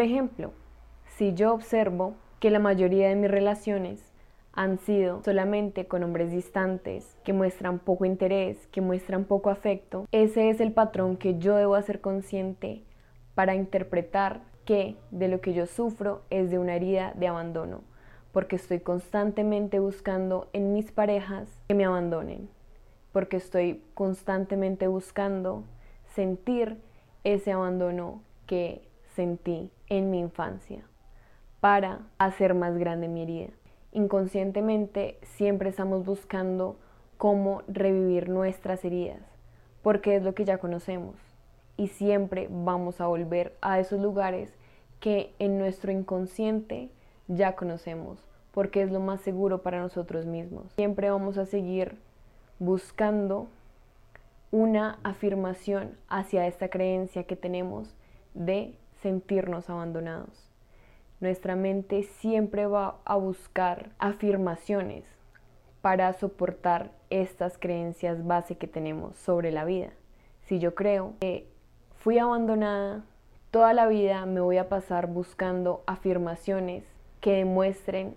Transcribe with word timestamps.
Por 0.00 0.06
ejemplo, 0.06 0.52
si 1.18 1.34
yo 1.34 1.52
observo 1.52 2.14
que 2.38 2.50
la 2.50 2.58
mayoría 2.58 3.10
de 3.10 3.16
mis 3.16 3.30
relaciones 3.30 4.02
han 4.54 4.78
sido 4.78 5.22
solamente 5.22 5.88
con 5.88 6.02
hombres 6.02 6.30
distantes, 6.30 7.18
que 7.22 7.34
muestran 7.34 7.78
poco 7.78 8.06
interés, 8.06 8.66
que 8.68 8.80
muestran 8.80 9.26
poco 9.26 9.50
afecto, 9.50 10.06
ese 10.10 10.48
es 10.48 10.58
el 10.60 10.72
patrón 10.72 11.18
que 11.18 11.38
yo 11.38 11.54
debo 11.54 11.74
hacer 11.74 12.00
consciente 12.00 12.82
para 13.34 13.54
interpretar 13.54 14.40
que 14.64 14.96
de 15.10 15.28
lo 15.28 15.42
que 15.42 15.52
yo 15.52 15.66
sufro 15.66 16.22
es 16.30 16.50
de 16.50 16.58
una 16.58 16.76
herida 16.76 17.12
de 17.14 17.28
abandono, 17.28 17.82
porque 18.32 18.56
estoy 18.56 18.80
constantemente 18.80 19.80
buscando 19.80 20.48
en 20.54 20.72
mis 20.72 20.92
parejas 20.92 21.46
que 21.68 21.74
me 21.74 21.84
abandonen, 21.84 22.48
porque 23.12 23.36
estoy 23.36 23.82
constantemente 23.92 24.86
buscando 24.86 25.64
sentir 26.14 26.78
ese 27.22 27.52
abandono 27.52 28.22
que 28.46 28.88
sentí 29.14 29.70
en 29.90 30.10
mi 30.10 30.20
infancia 30.20 30.82
para 31.60 32.00
hacer 32.18 32.54
más 32.54 32.78
grande 32.78 33.06
mi 33.06 33.22
herida 33.22 33.50
inconscientemente 33.92 35.18
siempre 35.22 35.70
estamos 35.70 36.04
buscando 36.04 36.76
cómo 37.16 37.62
revivir 37.68 38.28
nuestras 38.28 38.84
heridas, 38.84 39.22
porque 39.82 40.16
es 40.16 40.22
lo 40.22 40.34
que 40.34 40.44
ya 40.44 40.58
conocemos. 40.58 41.16
Y 41.76 41.88
siempre 41.88 42.48
vamos 42.50 43.00
a 43.00 43.06
volver 43.06 43.56
a 43.60 43.80
esos 43.80 44.00
lugares 44.00 44.52
que 45.00 45.34
en 45.38 45.58
nuestro 45.58 45.92
inconsciente 45.92 46.90
ya 47.26 47.56
conocemos, 47.56 48.18
porque 48.52 48.82
es 48.82 48.90
lo 48.90 49.00
más 49.00 49.20
seguro 49.22 49.62
para 49.62 49.80
nosotros 49.80 50.26
mismos. 50.26 50.72
Siempre 50.76 51.10
vamos 51.10 51.38
a 51.38 51.46
seguir 51.46 51.98
buscando 52.58 53.48
una 54.50 54.98
afirmación 55.04 55.96
hacia 56.08 56.46
esta 56.46 56.68
creencia 56.68 57.24
que 57.24 57.36
tenemos 57.36 57.94
de 58.34 58.74
sentirnos 59.02 59.68
abandonados. 59.70 60.50
Nuestra 61.20 61.56
mente 61.56 62.02
siempre 62.02 62.66
va 62.66 62.96
a 63.04 63.16
buscar 63.16 63.90
afirmaciones 63.98 65.04
para 65.82 66.12
soportar 66.14 66.92
estas 67.10 67.58
creencias 67.58 68.26
base 68.26 68.56
que 68.56 68.66
tenemos 68.66 69.16
sobre 69.16 69.50
la 69.50 69.64
vida. 69.64 69.90
Si 70.42 70.58
yo 70.58 70.74
creo 70.74 71.14
que 71.20 71.46
fui 71.98 72.18
abandonada, 72.18 73.04
toda 73.50 73.72
la 73.72 73.86
vida 73.86 74.24
me 74.26 74.40
voy 74.40 74.58
a 74.58 74.68
pasar 74.68 75.06
buscando 75.06 75.82
afirmaciones 75.86 76.84
que 77.20 77.32
demuestren 77.32 78.14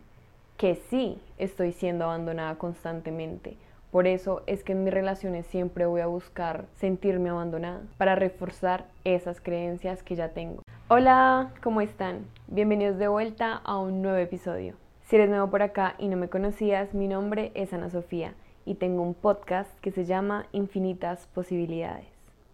que 0.57 0.75
sí 0.75 1.19
estoy 1.37 1.73
siendo 1.73 2.05
abandonada 2.05 2.55
constantemente. 2.55 3.57
Por 3.93 4.07
eso 4.07 4.41
es 4.47 4.63
que 4.63 4.71
en 4.71 4.83
mis 4.83 4.91
relaciones 4.91 5.45
siempre 5.45 5.85
voy 5.85 6.01
a 6.01 6.07
buscar 6.07 6.65
sentirme 6.77 7.29
abandonada 7.29 7.83
para 7.99 8.15
reforzar 8.15 8.87
esas 9.03 9.39
creencias 9.39 10.01
que 10.01 10.15
ya 10.15 10.29
tengo. 10.29 10.63
Hola, 10.87 11.51
¿cómo 11.61 11.79
están? 11.79 12.25
Bienvenidos 12.47 12.97
de 12.97 13.07
vuelta 13.07 13.53
a 13.53 13.77
un 13.77 14.01
nuevo 14.01 14.17
episodio. 14.17 14.73
Si 15.03 15.15
eres 15.15 15.29
nuevo 15.29 15.51
por 15.51 15.61
acá 15.61 15.93
y 15.99 16.07
no 16.07 16.17
me 16.17 16.27
conocías, 16.27 16.95
mi 16.95 17.07
nombre 17.07 17.51
es 17.53 17.71
Ana 17.71 17.91
Sofía 17.91 18.33
y 18.65 18.73
tengo 18.73 19.03
un 19.03 19.13
podcast 19.13 19.69
que 19.81 19.91
se 19.91 20.05
llama 20.05 20.47
Infinitas 20.53 21.27
Posibilidades. 21.27 22.07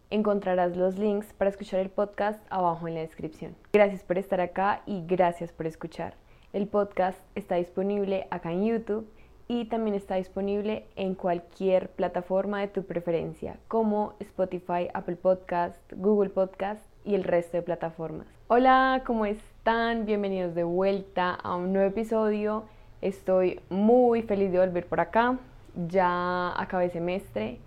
Encontrarás 0.10 0.76
los 0.76 0.98
links 0.98 1.32
para 1.32 1.52
escuchar 1.52 1.80
el 1.80 1.90
podcast 1.90 2.46
abajo 2.50 2.90
en 2.90 2.96
la 2.96 3.00
descripción. 3.00 3.56
Gracias 3.72 4.04
por 4.04 4.18
estar 4.18 4.42
acá 4.42 4.82
y 4.86 5.06
gracias 5.08 5.54
por 5.54 5.68
escuchar. 5.68 6.16
El 6.52 6.68
podcast 6.68 7.18
está 7.36 7.56
disponible 7.56 8.28
acá 8.30 8.52
en 8.52 8.66
YouTube 8.66 9.08
y 9.52 9.66
también 9.66 9.96
está 9.96 10.16
disponible 10.16 10.86
en 10.96 11.16
cualquier 11.16 11.90
plataforma 11.90 12.62
de 12.62 12.68
tu 12.68 12.84
preferencia, 12.84 13.58
como 13.68 14.14
Spotify, 14.20 14.90
Apple 14.94 15.16
Podcast, 15.16 15.82
Google 15.92 16.30
Podcast 16.30 16.86
y 17.04 17.16
el 17.16 17.24
resto 17.24 17.58
de 17.58 17.64
plataformas. 17.64 18.28
Hola, 18.48 19.02
¿cómo 19.08 19.26
están? 19.26 20.06
Bienvenidos 20.06 20.54
de 20.54 20.64
vuelta 20.64 21.34
a 21.34 21.56
un 21.56 21.74
nuevo 21.74 21.90
episodio. 21.90 22.66
Estoy 23.02 23.60
muy 23.72 24.22
feliz 24.22 24.52
de 24.52 24.60
volver 24.60 24.86
por 24.86 25.00
acá. 25.00 25.40
Ya 25.88 26.54
acabé 26.62 26.92
semestre 26.92 27.58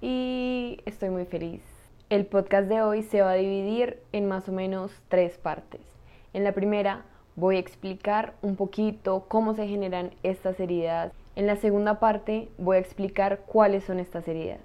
y 0.00 0.80
estoy 0.86 1.10
muy 1.10 1.26
feliz. 1.26 1.60
El 2.08 2.24
podcast 2.24 2.66
de 2.66 2.80
hoy 2.80 3.02
se 3.02 3.20
va 3.20 3.32
a 3.32 3.34
dividir 3.34 3.98
en 4.12 4.26
más 4.26 4.48
o 4.48 4.52
menos 4.52 4.90
tres 5.08 5.36
partes. 5.36 5.82
En 6.32 6.44
la 6.44 6.52
primera 6.52 7.04
voy 7.34 7.56
a 7.56 7.60
explicar 7.60 8.32
un 8.40 8.56
poquito 8.56 9.26
cómo 9.28 9.54
se 9.54 9.68
generan 9.68 10.12
estas 10.22 10.58
heridas. 10.58 11.12
En 11.36 11.46
la 11.46 11.56
segunda 11.56 12.00
parte 12.00 12.48
voy 12.56 12.78
a 12.78 12.80
explicar 12.80 13.40
cuáles 13.40 13.84
son 13.84 14.00
estas 14.00 14.26
heridas. 14.26 14.60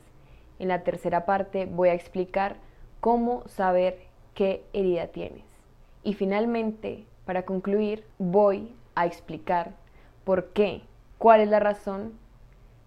En 0.57 0.69
la 0.69 0.83
tercera 0.83 1.25
parte 1.25 1.65
voy 1.65 1.89
a 1.89 1.93
explicar 1.93 2.55
cómo 3.01 3.45
saber 3.49 3.99
qué 4.35 4.63
herida 4.71 5.07
tienes. 5.07 5.43
Y 6.01 6.13
finalmente, 6.13 7.03
para 7.25 7.43
concluir, 7.43 8.05
voy 8.19 8.73
a 8.95 9.05
explicar 9.05 9.73
por 10.23 10.53
qué, 10.53 10.83
cuál 11.17 11.41
es 11.41 11.49
la 11.49 11.59
razón 11.59 12.13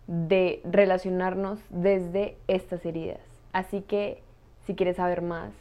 de 0.06 0.62
relacionarnos 0.64 1.60
desde 1.68 2.38
estas 2.48 2.86
heridas. 2.86 3.20
Así 3.52 3.82
que 3.82 4.22
si 4.66 4.74
quieres 4.74 4.96
saber 4.96 5.20
más, 5.20 5.52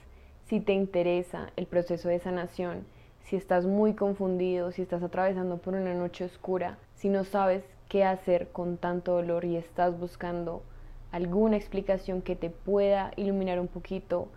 si 0.46 0.62
te 0.62 0.72
interesa 0.72 1.52
el 1.58 1.66
proceso 1.66 2.08
de 2.08 2.20
sanación, 2.20 2.86
si 3.24 3.36
estás 3.36 3.66
muy 3.66 3.96
confundido, 3.96 4.72
si 4.72 4.82
estás 4.82 5.04
atravesando 5.04 5.58
por 5.58 5.74
una 5.74 5.94
noche 5.94 6.24
oscura, 6.24 6.78
si 6.96 7.10
no 7.10 7.26
sabes 7.26 7.66
qué 7.94 8.04
hacer 8.04 8.48
con 8.48 8.78
tanto 8.78 9.12
dolor 9.12 9.46
y 9.46 9.56
estás 9.56 10.00
buscando 10.00 10.64
alguna 11.12 11.58
explicación 11.58 12.24
que 12.24 12.36
te 12.36 12.50
pueda 12.50 13.12
iluminar 13.18 13.59
un 13.59 13.68
poquito 13.68 14.30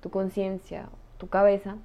tu 0.00 0.08
conciencia, 0.08 0.88
tu 1.18 1.28
cabeza, 1.28 1.76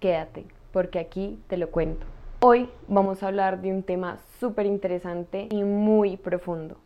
quédate, 0.00 0.46
porque 0.72 1.00
aquí 1.00 1.38
te 1.48 1.58
lo 1.58 1.70
cuento. 1.70 2.06
Hoy 2.40 2.70
vamos 2.86 3.22
a 3.22 3.26
hablar 3.26 3.60
de 3.60 3.72
un 3.72 3.82
tema 3.82 4.20
súper 4.40 4.64
interesante 4.64 5.48
y 5.50 5.64
muy 5.64 6.16
profundo, 6.16 6.78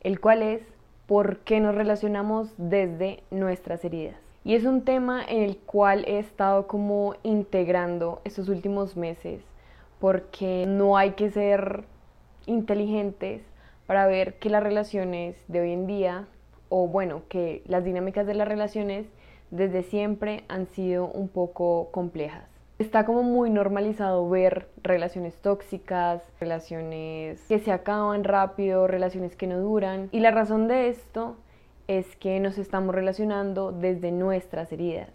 el 0.00 0.20
cual 0.20 0.44
es 0.44 0.62
por 1.08 1.38
qué 1.38 1.58
nos 1.58 1.74
relacionamos 1.74 2.54
desde 2.56 3.24
nuestras 3.32 3.84
heridas. 3.84 4.20
Y 4.44 4.54
es 4.54 4.64
un 4.64 4.84
tema 4.84 5.24
en 5.26 5.42
el 5.42 5.56
cual 5.56 6.04
he 6.06 6.20
estado 6.20 6.68
como 6.68 7.16
integrando 7.24 8.20
estos 8.22 8.48
últimos 8.48 8.96
meses, 8.96 9.42
porque 9.98 10.66
no 10.68 10.96
hay 10.96 11.14
que 11.14 11.32
ser 11.32 11.84
inteligentes 12.46 13.42
para 13.86 14.06
ver 14.06 14.34
que 14.34 14.50
las 14.50 14.62
relaciones 14.62 15.36
de 15.48 15.60
hoy 15.60 15.72
en 15.72 15.86
día, 15.86 16.26
o 16.68 16.88
bueno, 16.88 17.22
que 17.28 17.62
las 17.66 17.84
dinámicas 17.84 18.26
de 18.26 18.34
las 18.34 18.48
relaciones 18.48 19.06
desde 19.50 19.82
siempre 19.82 20.44
han 20.48 20.66
sido 20.66 21.06
un 21.06 21.28
poco 21.28 21.88
complejas. 21.92 22.44
Está 22.78 23.06
como 23.06 23.22
muy 23.22 23.48
normalizado 23.48 24.28
ver 24.28 24.68
relaciones 24.82 25.36
tóxicas, 25.38 26.22
relaciones 26.40 27.42
que 27.48 27.58
se 27.58 27.72
acaban 27.72 28.22
rápido, 28.22 28.86
relaciones 28.86 29.34
que 29.34 29.46
no 29.46 29.58
duran. 29.60 30.10
Y 30.12 30.20
la 30.20 30.30
razón 30.30 30.68
de 30.68 30.88
esto 30.88 31.36
es 31.88 32.16
que 32.16 32.38
nos 32.40 32.58
estamos 32.58 32.94
relacionando 32.94 33.72
desde 33.72 34.12
nuestras 34.12 34.72
heridas. 34.72 35.08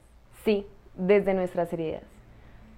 Sí, 0.43 0.65
desde 0.95 1.35
nuestras 1.35 1.71
heridas. 1.73 2.10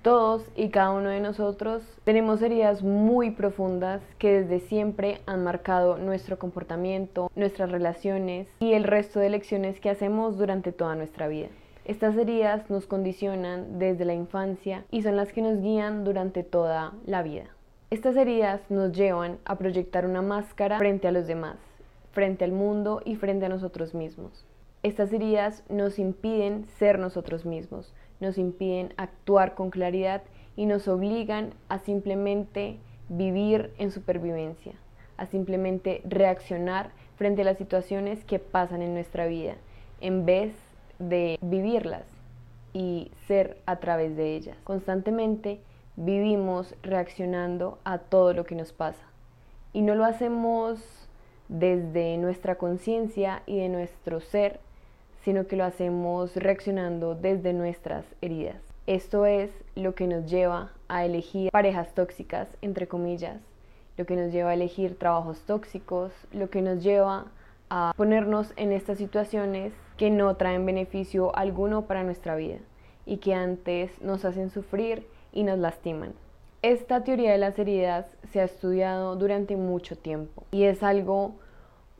Todos 0.03 0.43
y 0.57 0.67
cada 0.67 0.91
uno 0.91 1.07
de 1.07 1.21
nosotros 1.21 1.81
tenemos 2.03 2.41
heridas 2.41 2.83
muy 2.83 3.31
profundas 3.31 4.01
que 4.17 4.41
desde 4.41 4.59
siempre 4.59 5.21
han 5.25 5.45
marcado 5.45 5.97
nuestro 5.97 6.37
comportamiento, 6.37 7.31
nuestras 7.37 7.71
relaciones 7.71 8.49
y 8.59 8.73
el 8.73 8.83
resto 8.83 9.21
de 9.21 9.29
lecciones 9.29 9.79
que 9.79 9.89
hacemos 9.89 10.37
durante 10.37 10.73
toda 10.73 10.95
nuestra 10.95 11.29
vida. 11.29 11.47
Estas 11.85 12.17
heridas 12.17 12.69
nos 12.69 12.85
condicionan 12.85 13.79
desde 13.79 14.03
la 14.03 14.13
infancia 14.13 14.83
y 14.91 15.03
son 15.03 15.15
las 15.15 15.31
que 15.31 15.41
nos 15.41 15.61
guían 15.61 16.03
durante 16.03 16.43
toda 16.43 16.91
la 17.05 17.23
vida. 17.23 17.45
Estas 17.89 18.17
heridas 18.17 18.59
nos 18.69 18.91
llevan 18.91 19.37
a 19.45 19.55
proyectar 19.57 20.05
una 20.05 20.21
máscara 20.21 20.79
frente 20.79 21.07
a 21.07 21.13
los 21.13 21.27
demás, 21.27 21.55
frente 22.11 22.43
al 22.43 22.51
mundo 22.51 23.01
y 23.05 23.15
frente 23.15 23.45
a 23.45 23.49
nosotros 23.49 23.93
mismos. 23.93 24.45
Estas 24.83 25.13
heridas 25.13 25.63
nos 25.69 25.97
impiden 25.97 26.65
ser 26.77 26.99
nosotros 26.99 27.45
mismos, 27.45 27.93
nos 28.19 28.37
impiden 28.37 28.93
actuar 28.97 29.55
con 29.55 29.69
claridad 29.69 30.23
y 30.55 30.65
nos 30.65 30.87
obligan 30.87 31.53
a 31.69 31.79
simplemente 31.79 32.77
vivir 33.09 33.71
en 33.77 33.91
supervivencia, 33.91 34.73
a 35.17 35.25
simplemente 35.25 36.01
reaccionar 36.05 36.91
frente 37.15 37.41
a 37.41 37.45
las 37.45 37.57
situaciones 37.57 38.23
que 38.25 38.39
pasan 38.39 38.81
en 38.81 38.93
nuestra 38.93 39.25
vida, 39.27 39.55
en 40.01 40.25
vez 40.25 40.53
de 40.99 41.37
vivirlas 41.41 42.05
y 42.73 43.11
ser 43.27 43.57
a 43.65 43.77
través 43.77 44.15
de 44.15 44.35
ellas. 44.35 44.57
Constantemente 44.63 45.59
vivimos 45.95 46.75
reaccionando 46.81 47.77
a 47.83 47.99
todo 47.99 48.33
lo 48.33 48.45
que 48.45 48.55
nos 48.55 48.73
pasa 48.73 49.05
y 49.73 49.81
no 49.81 49.95
lo 49.95 50.05
hacemos 50.05 50.79
desde 51.49 52.17
nuestra 52.17 52.55
conciencia 52.55 53.43
y 53.45 53.59
de 53.59 53.69
nuestro 53.69 54.21
ser, 54.21 54.59
sino 55.23 55.47
que 55.47 55.55
lo 55.55 55.63
hacemos 55.63 56.35
reaccionando 56.35 57.15
desde 57.15 57.53
nuestras 57.53 58.05
heridas. 58.21 58.61
Esto 58.85 59.25
es 59.25 59.49
lo 59.75 59.95
que 59.95 60.07
nos 60.07 60.29
lleva 60.29 60.71
a 60.89 61.05
elegir 61.05 61.51
parejas 61.51 61.93
tóxicas, 61.93 62.49
entre 62.61 62.87
comillas, 62.87 63.39
lo 63.97 64.05
que 64.05 64.15
nos 64.15 64.31
lleva 64.31 64.49
a 64.49 64.53
elegir 64.55 64.97
trabajos 64.97 65.39
tóxicos, 65.45 66.11
lo 66.33 66.49
que 66.49 66.61
nos 66.61 66.83
lleva 66.83 67.27
a 67.69 67.93
ponernos 67.95 68.51
en 68.57 68.73
estas 68.73 68.97
situaciones 68.97 69.71
que 69.97 70.09
no 70.09 70.35
traen 70.35 70.65
beneficio 70.65 71.35
alguno 71.35 71.83
para 71.83 72.03
nuestra 72.03 72.35
vida 72.35 72.57
y 73.05 73.17
que 73.17 73.33
antes 73.33 74.01
nos 74.01 74.25
hacen 74.25 74.49
sufrir 74.49 75.07
y 75.31 75.43
nos 75.43 75.59
lastiman. 75.59 76.13
Esta 76.61 77.03
teoría 77.03 77.31
de 77.31 77.37
las 77.37 77.57
heridas 77.59 78.05
se 78.31 78.41
ha 78.41 78.45
estudiado 78.45 79.15
durante 79.15 79.55
mucho 79.55 79.97
tiempo 79.97 80.43
y 80.51 80.63
es 80.63 80.83
algo 80.83 81.35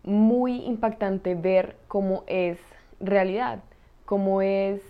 muy 0.04 0.66
impactante 0.66 1.36
ver 1.36 1.76
cómo 1.88 2.24
es 2.28 2.60
realidad, 3.04 3.60
cómo 4.06 4.42
es 4.42 4.82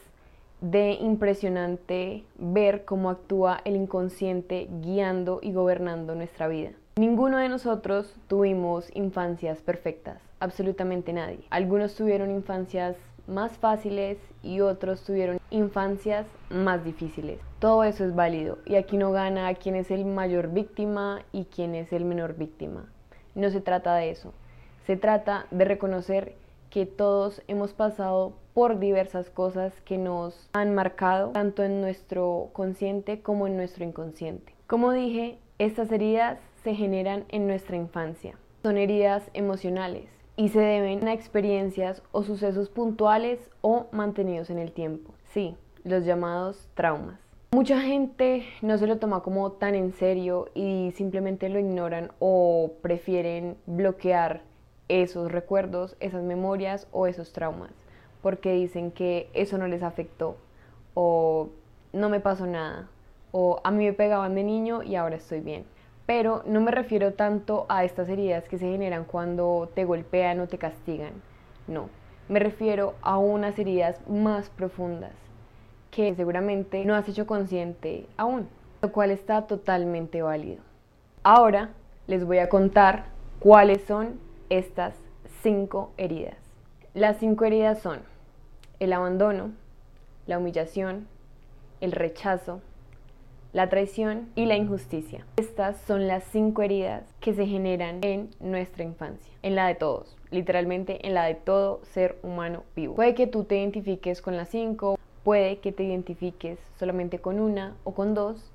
de 0.61 0.93
impresionante 0.93 2.23
ver 2.37 2.85
cómo 2.85 3.09
actúa 3.09 3.59
el 3.65 3.75
inconsciente 3.75 4.69
guiando 4.81 5.39
y 5.41 5.51
gobernando 5.51 6.15
nuestra 6.15 6.47
vida. 6.47 6.71
Ninguno 6.95 7.37
de 7.37 7.49
nosotros 7.49 8.15
tuvimos 8.27 8.89
infancias 8.95 9.61
perfectas, 9.61 10.21
absolutamente 10.39 11.11
nadie. 11.11 11.39
Algunos 11.49 11.95
tuvieron 11.95 12.31
infancias 12.31 12.95
más 13.27 13.57
fáciles 13.57 14.17
y 14.41 14.59
otros 14.59 15.03
tuvieron 15.03 15.39
infancias 15.49 16.27
más 16.49 16.83
difíciles. 16.83 17.39
Todo 17.59 17.83
eso 17.83 18.05
es 18.05 18.15
válido 18.15 18.59
y 18.65 18.75
aquí 18.75 18.97
no 18.97 19.11
gana 19.11 19.53
quién 19.55 19.75
es 19.75 19.91
el 19.91 20.05
mayor 20.05 20.49
víctima 20.49 21.23
y 21.31 21.45
quién 21.45 21.75
es 21.75 21.91
el 21.93 22.05
menor 22.05 22.35
víctima. 22.35 22.85
No 23.35 23.49
se 23.49 23.61
trata 23.61 23.95
de 23.95 24.11
eso. 24.11 24.33
Se 24.85 24.97
trata 24.97 25.47
de 25.51 25.65
reconocer 25.65 26.35
que 26.73 26.87
todos 26.87 27.43
hemos 27.47 27.71
pasado 27.71 28.33
por 28.55 28.79
diversas 28.79 29.29
cosas 29.29 29.79
que 29.81 29.99
nos 29.99 30.49
han 30.53 30.73
marcado 30.73 31.29
tanto 31.29 31.61
en 31.61 31.81
nuestro 31.81 32.49
consciente 32.51 33.21
como 33.21 33.45
en 33.45 33.55
nuestro 33.57 33.85
inconsciente. 33.85 34.55
Como 34.65 34.91
dije, 34.91 35.37
estas 35.59 35.91
heridas 35.91 36.39
se 36.63 36.73
generan 36.73 37.25
en 37.29 37.45
nuestra 37.45 37.75
infancia. 37.75 38.39
Son 38.63 38.79
heridas 38.79 39.29
emocionales 39.35 40.09
y 40.35 40.49
se 40.49 40.61
deben 40.61 41.07
a 41.07 41.13
experiencias 41.13 42.01
o 42.11 42.23
sucesos 42.23 42.69
puntuales 42.69 43.51
o 43.61 43.85
mantenidos 43.91 44.49
en 44.49 44.57
el 44.57 44.71
tiempo. 44.71 45.13
Sí, 45.25 45.55
los 45.83 46.05
llamados 46.05 46.67
traumas. 46.73 47.19
Mucha 47.51 47.81
gente 47.81 48.47
no 48.63 48.79
se 48.79 48.87
lo 48.87 48.97
toma 48.97 49.21
como 49.21 49.51
tan 49.51 49.75
en 49.75 49.93
serio 49.93 50.49
y 50.55 50.91
simplemente 50.95 51.49
lo 51.49 51.59
ignoran 51.59 52.13
o 52.17 52.71
prefieren 52.81 53.57
bloquear 53.67 54.41
esos 55.01 55.31
recuerdos, 55.31 55.95
esas 55.99 56.23
memorias 56.23 56.87
o 56.91 57.07
esos 57.07 57.33
traumas 57.33 57.71
porque 58.23 58.53
dicen 58.53 58.89
que 58.89 59.29
eso 59.33 59.59
no 59.59 59.67
les 59.67 59.83
afectó 59.83 60.37
o 60.95 61.49
no 61.91 62.09
me 62.09 62.21
pasó 62.21 62.47
nada 62.47 62.87
o 63.31 63.59
a 63.63 63.69
mí 63.69 63.85
me 63.85 63.93
pegaban 63.93 64.33
de 64.33 64.43
niño 64.43 64.81
y 64.81 64.95
ahora 64.95 65.17
estoy 65.17 65.41
bien. 65.41 65.65
Pero 66.05 66.41
no 66.45 66.61
me 66.61 66.71
refiero 66.71 67.13
tanto 67.13 67.65
a 67.69 67.83
estas 67.83 68.09
heridas 68.09 68.47
que 68.47 68.57
se 68.57 68.67
generan 68.67 69.03
cuando 69.03 69.69
te 69.73 69.85
golpean 69.85 70.39
o 70.39 70.47
te 70.47 70.57
castigan. 70.57 71.13
No, 71.67 71.89
me 72.29 72.39
refiero 72.39 72.95
a 73.01 73.17
unas 73.17 73.59
heridas 73.59 73.99
más 74.07 74.49
profundas 74.49 75.13
que 75.91 76.15
seguramente 76.15 76.85
no 76.85 76.95
has 76.95 77.07
hecho 77.09 77.27
consciente 77.27 78.07
aún, 78.17 78.47
lo 78.81 78.91
cual 78.91 79.11
está 79.11 79.47
totalmente 79.47 80.21
válido. 80.21 80.61
Ahora 81.23 81.71
les 82.07 82.25
voy 82.25 82.37
a 82.37 82.49
contar 82.49 83.05
cuáles 83.39 83.83
son 83.83 84.19
estas 84.49 84.95
cinco 85.41 85.91
heridas. 85.97 86.37
Las 86.93 87.17
cinco 87.17 87.45
heridas 87.45 87.79
son 87.79 88.01
el 88.79 88.93
abandono, 88.93 89.51
la 90.27 90.37
humillación, 90.37 91.07
el 91.81 91.91
rechazo, 91.91 92.61
la 93.51 93.69
traición 93.69 94.29
y 94.35 94.45
la 94.45 94.55
injusticia. 94.55 95.25
Estas 95.37 95.79
son 95.81 96.07
las 96.07 96.23
cinco 96.25 96.63
heridas 96.63 97.03
que 97.19 97.33
se 97.33 97.45
generan 97.45 97.99
en 98.03 98.29
nuestra 98.39 98.83
infancia, 98.83 99.31
en 99.43 99.55
la 99.55 99.67
de 99.67 99.75
todos, 99.75 100.17
literalmente 100.31 101.05
en 101.05 101.13
la 101.13 101.25
de 101.25 101.35
todo 101.35 101.81
ser 101.83 102.17
humano 102.23 102.63
vivo. 102.75 102.95
Puede 102.95 103.13
que 103.13 103.27
tú 103.27 103.43
te 103.43 103.57
identifiques 103.57 104.21
con 104.21 104.37
las 104.37 104.49
cinco, 104.49 104.97
puede 105.23 105.59
que 105.59 105.71
te 105.71 105.83
identifiques 105.83 106.59
solamente 106.79 107.19
con 107.19 107.39
una 107.39 107.75
o 107.83 107.93
con 107.93 108.13
dos 108.13 108.51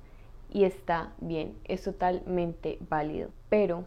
y 0.51 0.65
está 0.65 1.13
bien, 1.19 1.55
es 1.65 1.83
totalmente 1.83 2.77
válido. 2.89 3.29
Pero 3.49 3.85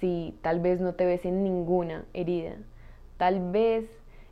si 0.00 0.36
tal 0.42 0.60
vez 0.60 0.80
no 0.80 0.94
te 0.94 1.06
ves 1.06 1.24
en 1.24 1.42
ninguna 1.42 2.04
herida, 2.14 2.56
tal 3.16 3.50
vez 3.50 3.84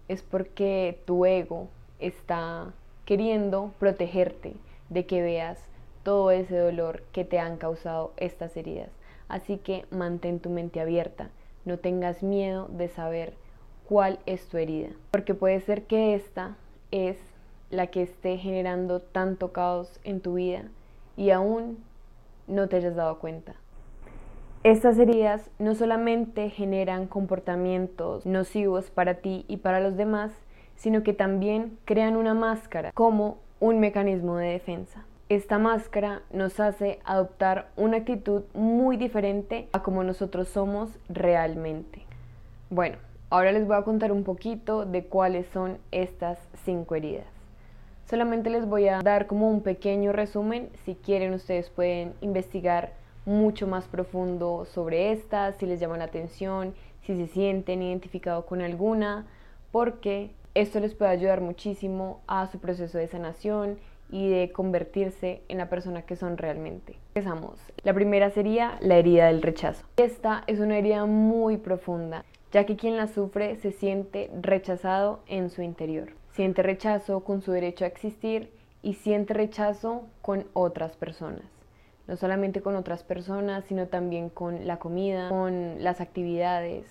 es 0.08 0.22
porque 0.22 1.00
tu 1.04 1.26
ego 1.26 1.68
está 1.98 2.72
queriendo 3.04 3.72
protegerte 3.78 4.54
de 4.88 5.06
que 5.06 5.22
veas 5.22 5.58
todo 6.02 6.30
ese 6.30 6.56
dolor 6.56 7.02
que 7.12 7.24
te 7.24 7.38
han 7.38 7.56
causado 7.56 8.12
estas 8.16 8.56
heridas. 8.56 8.90
Así 9.28 9.58
que 9.58 9.86
mantén 9.90 10.38
tu 10.38 10.50
mente 10.50 10.80
abierta, 10.80 11.30
no 11.64 11.78
tengas 11.78 12.22
miedo 12.22 12.68
de 12.68 12.88
saber 12.88 13.34
cuál 13.88 14.20
es 14.26 14.46
tu 14.48 14.56
herida, 14.56 14.90
porque 15.10 15.34
puede 15.34 15.60
ser 15.60 15.84
que 15.84 16.14
esta 16.14 16.56
es 16.90 17.18
la 17.70 17.88
que 17.88 18.02
esté 18.02 18.38
generando 18.38 19.00
tanto 19.00 19.52
caos 19.52 19.98
en 20.04 20.20
tu 20.20 20.34
vida 20.34 20.64
y 21.16 21.30
aún 21.30 21.82
no 22.46 22.68
te 22.68 22.76
hayas 22.76 22.94
dado 22.94 23.18
cuenta. 23.18 23.56
Estas 24.62 24.98
heridas 24.98 25.50
no 25.58 25.74
solamente 25.74 26.50
generan 26.50 27.06
comportamientos 27.06 28.26
nocivos 28.26 28.90
para 28.90 29.14
ti 29.14 29.44
y 29.46 29.58
para 29.58 29.80
los 29.80 29.96
demás, 29.96 30.32
sino 30.74 31.02
que 31.02 31.12
también 31.12 31.78
crean 31.84 32.16
una 32.16 32.34
máscara 32.34 32.90
como 32.92 33.38
un 33.60 33.80
mecanismo 33.80 34.36
de 34.36 34.48
defensa. 34.48 35.04
Esta 35.28 35.58
máscara 35.58 36.22
nos 36.30 36.60
hace 36.60 37.00
adoptar 37.04 37.70
una 37.76 37.98
actitud 37.98 38.42
muy 38.54 38.96
diferente 38.96 39.68
a 39.72 39.82
como 39.82 40.04
nosotros 40.04 40.48
somos 40.48 40.98
realmente. 41.08 42.02
Bueno, 42.70 42.98
ahora 43.30 43.52
les 43.52 43.66
voy 43.66 43.76
a 43.76 43.82
contar 43.82 44.12
un 44.12 44.24
poquito 44.24 44.84
de 44.84 45.04
cuáles 45.06 45.46
son 45.48 45.78
estas 45.90 46.38
cinco 46.64 46.94
heridas. 46.94 47.26
Solamente 48.08 48.50
les 48.50 48.66
voy 48.66 48.88
a 48.88 49.00
dar 49.00 49.26
como 49.26 49.50
un 49.50 49.62
pequeño 49.62 50.12
resumen, 50.12 50.70
si 50.84 50.94
quieren 50.94 51.34
ustedes 51.34 51.70
pueden 51.70 52.14
investigar 52.20 52.92
mucho 53.26 53.66
más 53.66 53.88
profundo 53.88 54.64
sobre 54.64 55.12
estas, 55.12 55.56
si 55.56 55.66
les 55.66 55.80
llama 55.80 55.98
la 55.98 56.04
atención, 56.04 56.74
si 57.02 57.14
se 57.16 57.26
sienten 57.26 57.82
identificados 57.82 58.46
con 58.46 58.62
alguna, 58.62 59.26
porque 59.72 60.30
esto 60.54 60.80
les 60.80 60.94
puede 60.94 61.10
ayudar 61.10 61.40
muchísimo 61.40 62.22
a 62.26 62.46
su 62.46 62.58
proceso 62.58 62.96
de 62.96 63.08
sanación 63.08 63.78
y 64.10 64.30
de 64.30 64.52
convertirse 64.52 65.42
en 65.48 65.58
la 65.58 65.68
persona 65.68 66.02
que 66.02 66.16
son 66.16 66.38
realmente. 66.38 66.96
Empezamos. 67.08 67.58
La 67.82 67.92
primera 67.92 68.30
sería 68.30 68.78
la 68.80 68.96
herida 68.96 69.26
del 69.26 69.42
rechazo. 69.42 69.84
Esta 69.96 70.44
es 70.46 70.60
una 70.60 70.78
herida 70.78 71.04
muy 71.06 71.56
profunda, 71.56 72.24
ya 72.52 72.64
que 72.64 72.76
quien 72.76 72.96
la 72.96 73.08
sufre 73.08 73.56
se 73.56 73.72
siente 73.72 74.30
rechazado 74.40 75.20
en 75.26 75.50
su 75.50 75.62
interior. 75.62 76.10
Siente 76.32 76.62
rechazo 76.62 77.20
con 77.24 77.42
su 77.42 77.50
derecho 77.50 77.84
a 77.84 77.88
existir 77.88 78.50
y 78.82 78.94
siente 78.94 79.34
rechazo 79.34 80.04
con 80.22 80.46
otras 80.54 80.96
personas 80.96 81.55
no 82.06 82.16
solamente 82.16 82.60
con 82.62 82.76
otras 82.76 83.02
personas, 83.02 83.64
sino 83.64 83.86
también 83.86 84.28
con 84.28 84.66
la 84.66 84.78
comida, 84.78 85.28
con 85.28 85.82
las 85.82 86.00
actividades 86.00 86.86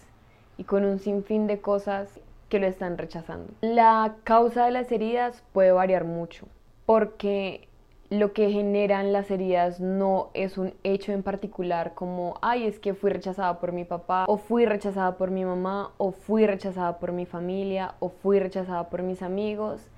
y 0.58 0.64
con 0.64 0.86
un 0.86 1.00
sinfín 1.00 1.48
de 1.48 1.62
cosas 1.62 2.20
que 2.50 2.60
lo 2.60 2.68
están 2.68 2.98
rechazando. 2.98 3.54
La 3.62 4.16
causa 4.24 4.66
de 4.66 4.72
las 4.72 4.92
heridas 4.92 5.44
puede 5.54 5.72
variar 5.72 6.06
mucho, 6.06 6.48
porque 6.86 7.68
lo 8.10 8.34
que 8.34 8.52
generan 8.52 9.14
las 9.14 9.32
heridas 9.32 9.80
no 9.80 10.30
es 10.34 10.58
un 10.58 10.74
hecho 10.84 11.12
en 11.12 11.24
particular 11.24 11.94
como, 11.96 12.38
ay, 12.42 12.68
es 12.68 12.80
que 12.80 12.94
fui 12.94 13.10
rechazada 13.10 13.60
por 13.60 13.72
mi 13.72 13.84
papá, 13.84 14.26
o 14.28 14.38
fui 14.38 14.66
rechazada 14.66 15.18
por 15.18 15.32
mi 15.32 15.44
mamá, 15.44 15.92
o 15.98 16.12
fui 16.12 16.46
rechazada 16.46 17.00
por 17.00 17.12
mi 17.14 17.26
familia, 17.26 17.96
o 18.00 18.10
fui 18.10 18.40
rechazada 18.40 18.90
por 18.90 19.02
mis 19.02 19.22
amigos. 19.22 19.90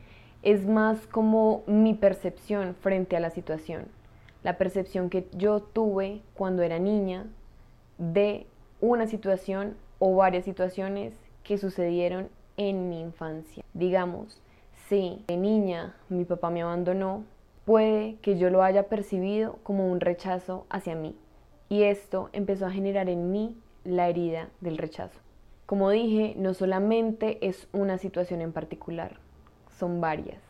Es 0.41 0.65
más 0.65 1.05
como 1.07 1.63
mi 1.65 1.95
percepción 1.95 2.75
frente 2.75 3.17
a 3.17 3.19
la 3.19 3.31
situación 3.31 3.96
la 4.47 4.57
percepción 4.57 5.09
que 5.09 5.27
yo 5.33 5.59
tuve 5.59 6.21
cuando 6.33 6.63
era 6.63 6.79
niña 6.79 7.25
de 7.97 8.47
una 8.79 9.05
situación 9.05 9.75
o 9.99 10.15
varias 10.15 10.45
situaciones 10.45 11.13
que 11.43 11.57
sucedieron 11.57 12.29
en 12.55 12.87
mi 12.87 13.01
infancia. 13.01 13.61
Digamos, 13.73 14.41
si 14.87 15.21
de 15.27 15.35
niña 15.35 15.97
mi 16.07 16.23
papá 16.23 16.49
me 16.49 16.61
abandonó, 16.61 17.25
puede 17.65 18.15
que 18.21 18.37
yo 18.37 18.49
lo 18.49 18.63
haya 18.63 18.83
percibido 18.83 19.59
como 19.63 19.91
un 19.91 19.99
rechazo 19.99 20.65
hacia 20.69 20.95
mí. 20.95 21.13
Y 21.67 21.83
esto 21.83 22.29
empezó 22.31 22.67
a 22.67 22.71
generar 22.71 23.09
en 23.09 23.33
mí 23.33 23.57
la 23.83 24.07
herida 24.07 24.47
del 24.61 24.77
rechazo. 24.77 25.19
Como 25.65 25.89
dije, 25.89 26.35
no 26.37 26.53
solamente 26.53 27.45
es 27.45 27.67
una 27.73 27.97
situación 27.97 28.39
en 28.39 28.53
particular, 28.53 29.17
son 29.77 29.99
varias. 29.99 30.41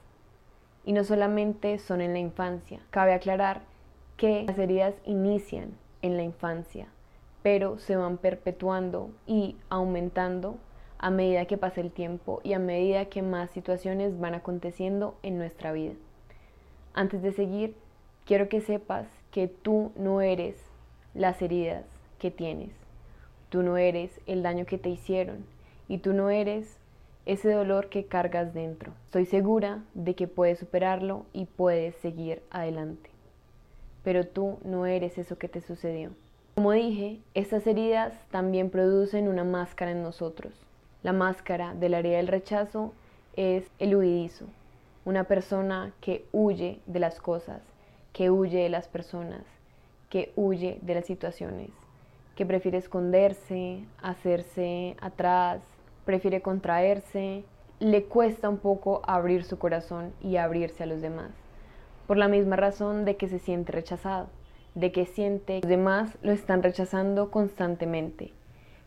Y 0.86 0.94
no 0.94 1.04
solamente 1.04 1.80
son 1.80 2.01
en 2.01 2.13
la 2.13 2.20
infancia. 2.20 2.80
Cabe 2.92 3.16
aclarar 3.16 3.63
que 4.18 4.44
las 4.48 4.58
heridas 4.58 4.96
inician 5.06 5.78
en 6.02 6.18
la 6.18 6.24
infancia, 6.24 6.88
pero 7.44 7.78
se 7.78 7.96
van 7.96 8.18
perpetuando 8.18 9.12
y 9.28 9.56
aumentando 9.70 10.58
a 10.98 11.12
medida 11.12 11.46
que 11.46 11.58
pasa 11.58 11.82
el 11.82 11.92
tiempo 11.92 12.42
y 12.44 12.54
a 12.54 12.60
medida 12.60 13.06
que 13.06 13.22
más 13.22 13.52
situaciones 13.52 14.20
van 14.20 14.34
aconteciendo 14.34 15.16
en 15.22 15.38
nuestra 15.38 15.72
vida. 15.72 15.94
Antes 16.96 17.22
de 17.22 17.32
seguir, 17.32 17.76
quiero 18.26 18.50
que 18.50 18.60
sepas 18.60 19.08
que 19.30 19.48
tú 19.48 19.92
no 19.96 20.22
eres 20.22 20.56
las 21.14 21.40
heridas 21.44 21.86
que 22.18 22.32
tienes, 22.32 22.72
tú 23.50 23.62
no 23.62 23.78
eres 23.78 24.20
el 24.26 24.42
daño 24.42 24.66
que 24.66 24.80
te 24.80 24.90
hicieron 24.90 25.46
y 25.88 26.00
tú 26.00 26.14
no 26.14 26.32
eres 26.32 26.80
ese 27.28 27.52
dolor 27.52 27.90
que 27.90 28.06
cargas 28.06 28.54
dentro. 28.56 28.94
Estoy 29.06 29.26
segura 29.26 29.84
de 29.94 30.16
que 30.16 30.28
puedes 30.28 30.58
superarlo 30.58 31.26
y 31.34 31.46
puedes 31.46 31.96
seguir 31.98 32.42
adelante. 32.50 33.17
Pero 34.08 34.26
tú 34.26 34.58
no 34.64 34.86
eres 34.86 35.18
eso 35.18 35.38
que 35.38 35.50
te 35.50 35.60
sucedió. 35.60 36.12
Como 36.56 36.72
dije, 36.72 37.20
estas 37.34 37.68
heridas 37.68 38.14
también 38.32 38.70
producen 38.70 39.28
una 39.28 39.44
máscara 39.44 39.92
en 39.92 40.02
nosotros. 40.02 40.54
La 41.04 41.12
máscara 41.12 41.74
de 41.74 41.90
la 41.90 42.00
herida 42.00 42.16
del 42.16 42.30
rechazo 42.30 42.94
es 43.36 43.70
el 43.80 43.98
huidizo, 43.98 44.46
una 45.04 45.26
persona 45.26 45.92
que 46.00 46.26
huye 46.32 46.80
de 46.86 47.02
las 47.02 47.20
cosas, 47.20 47.62
que 48.14 48.32
huye 48.32 48.60
de 48.60 48.70
las 48.70 48.88
personas, 48.88 49.44
que 50.10 50.32
huye 50.38 50.80
de 50.84 50.96
las 50.96 51.06
situaciones, 51.06 51.72
que 52.38 52.46
prefiere 52.46 52.78
esconderse, 52.78 53.84
hacerse 54.02 54.96
atrás, 55.02 55.60
prefiere 56.06 56.42
contraerse, 56.42 57.44
le 57.82 58.06
cuesta 58.06 58.48
un 58.48 58.60
poco 58.60 59.02
abrir 59.06 59.44
su 59.44 59.60
corazón 59.60 60.14
y 60.22 60.38
abrirse 60.38 60.84
a 60.84 60.88
los 60.88 61.02
demás, 61.02 61.32
por 62.08 62.18
la 62.18 62.28
misma 62.28 62.56
razón 62.56 63.06
de 63.06 63.18
que 63.18 63.28
se 63.28 63.40
siente 63.40 63.72
rechazado, 63.72 64.30
de 64.76 64.92
que 64.92 65.06
siente 65.06 65.60
que 65.60 65.68
los 65.68 65.70
demás 65.70 66.18
lo 66.22 66.32
están 66.32 66.64
rechazando 66.64 67.30
constantemente, 67.30 68.32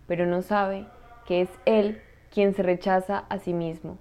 pero 0.07 0.27
no 0.27 0.43
sabe 0.43 0.87
que 1.27 1.43
es 1.43 1.51
él 1.67 2.01
quien 2.33 2.55
se 2.55 2.63
rechaza 2.63 3.25
a 3.29 3.39
sí 3.39 3.53
mismo 3.53 3.99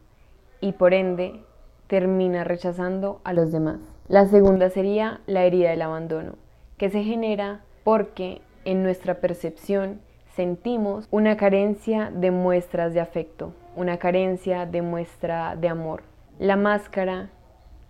y 0.61 0.73
por 0.73 0.93
ende 0.93 1.41
termina 1.88 2.43
rechazando 2.43 3.19
a 3.23 3.33
los 3.33 3.51
demás. 3.51 3.79
La 4.07 4.25
segunda 4.27 4.69
sería 4.69 5.21
la 5.25 5.43
herida 5.43 5.71
del 5.71 5.81
abandono, 5.81 6.35
que 6.77 6.89
se 6.89 7.03
genera 7.03 7.61
porque 7.83 8.41
en 8.65 8.83
nuestra 8.83 9.15
percepción 9.15 10.01
sentimos 10.35 11.07
una 11.11 11.38
carencia 11.38 12.11
de 12.11 12.31
muestras 12.31 12.93
de 12.93 13.01
afecto, 13.01 13.53
una 13.75 13.97
carencia 13.97 14.65
de 14.65 14.81
muestra 14.81 15.55
de 15.55 15.69
amor. 15.69 16.03
La 16.38 16.55
máscara 16.55 17.29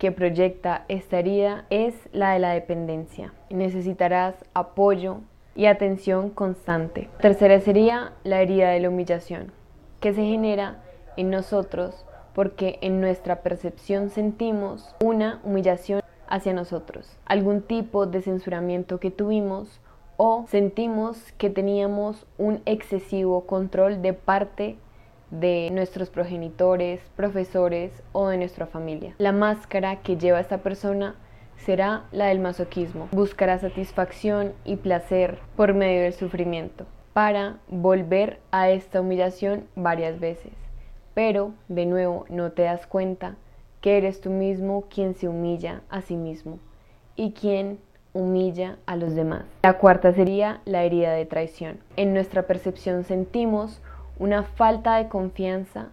que 0.00 0.10
proyecta 0.12 0.86
esta 0.88 1.18
herida 1.18 1.66
es 1.68 1.94
la 2.12 2.32
de 2.32 2.38
la 2.38 2.54
dependencia. 2.54 3.34
Necesitarás 3.50 4.34
apoyo 4.54 5.18
y 5.54 5.66
atención 5.66 6.30
constante. 6.30 7.10
tercera 7.20 7.60
sería 7.60 8.14
la 8.24 8.40
herida 8.40 8.70
de 8.70 8.80
la 8.80 8.88
humillación, 8.88 9.52
que 10.00 10.14
se 10.14 10.24
genera 10.24 10.82
en 11.18 11.28
nosotros 11.28 12.06
porque 12.34 12.78
en 12.80 13.02
nuestra 13.02 13.42
percepción 13.42 14.08
sentimos 14.08 14.96
una 15.04 15.38
humillación 15.44 16.00
hacia 16.28 16.54
nosotros, 16.54 17.18
algún 17.26 17.60
tipo 17.60 18.06
de 18.06 18.22
censuramiento 18.22 19.00
que 19.00 19.10
tuvimos 19.10 19.82
o 20.16 20.46
sentimos 20.48 21.32
que 21.32 21.50
teníamos 21.50 22.26
un 22.38 22.62
excesivo 22.64 23.42
control 23.46 24.00
de 24.00 24.14
parte 24.14 24.78
de 25.30 25.70
nuestros 25.72 26.10
progenitores, 26.10 27.00
profesores 27.16 27.92
o 28.12 28.28
de 28.28 28.38
nuestra 28.38 28.66
familia. 28.66 29.14
La 29.18 29.32
máscara 29.32 29.96
que 30.02 30.16
lleva 30.16 30.40
esta 30.40 30.58
persona 30.58 31.14
será 31.56 32.04
la 32.12 32.26
del 32.26 32.40
masoquismo. 32.40 33.08
Buscará 33.12 33.58
satisfacción 33.58 34.52
y 34.64 34.76
placer 34.76 35.38
por 35.56 35.74
medio 35.74 36.02
del 36.02 36.14
sufrimiento 36.14 36.86
para 37.12 37.58
volver 37.68 38.38
a 38.50 38.70
esta 38.70 39.00
humillación 39.00 39.64
varias 39.76 40.20
veces. 40.20 40.52
Pero, 41.14 41.52
de 41.68 41.86
nuevo, 41.86 42.24
no 42.28 42.52
te 42.52 42.62
das 42.62 42.86
cuenta 42.86 43.36
que 43.80 43.96
eres 43.96 44.20
tú 44.20 44.30
mismo 44.30 44.84
quien 44.88 45.14
se 45.14 45.28
humilla 45.28 45.82
a 45.90 46.02
sí 46.02 46.16
mismo 46.16 46.58
y 47.16 47.32
quien 47.32 47.78
humilla 48.12 48.78
a 48.86 48.96
los 48.96 49.14
demás. 49.14 49.44
La 49.62 49.78
cuarta 49.78 50.12
sería 50.12 50.60
la 50.64 50.84
herida 50.84 51.12
de 51.12 51.26
traición. 51.26 51.78
En 51.96 52.12
nuestra 52.12 52.42
percepción 52.42 53.04
sentimos 53.04 53.80
una 54.20 54.42
falta 54.42 54.96
de 54.96 55.08
confianza 55.08 55.88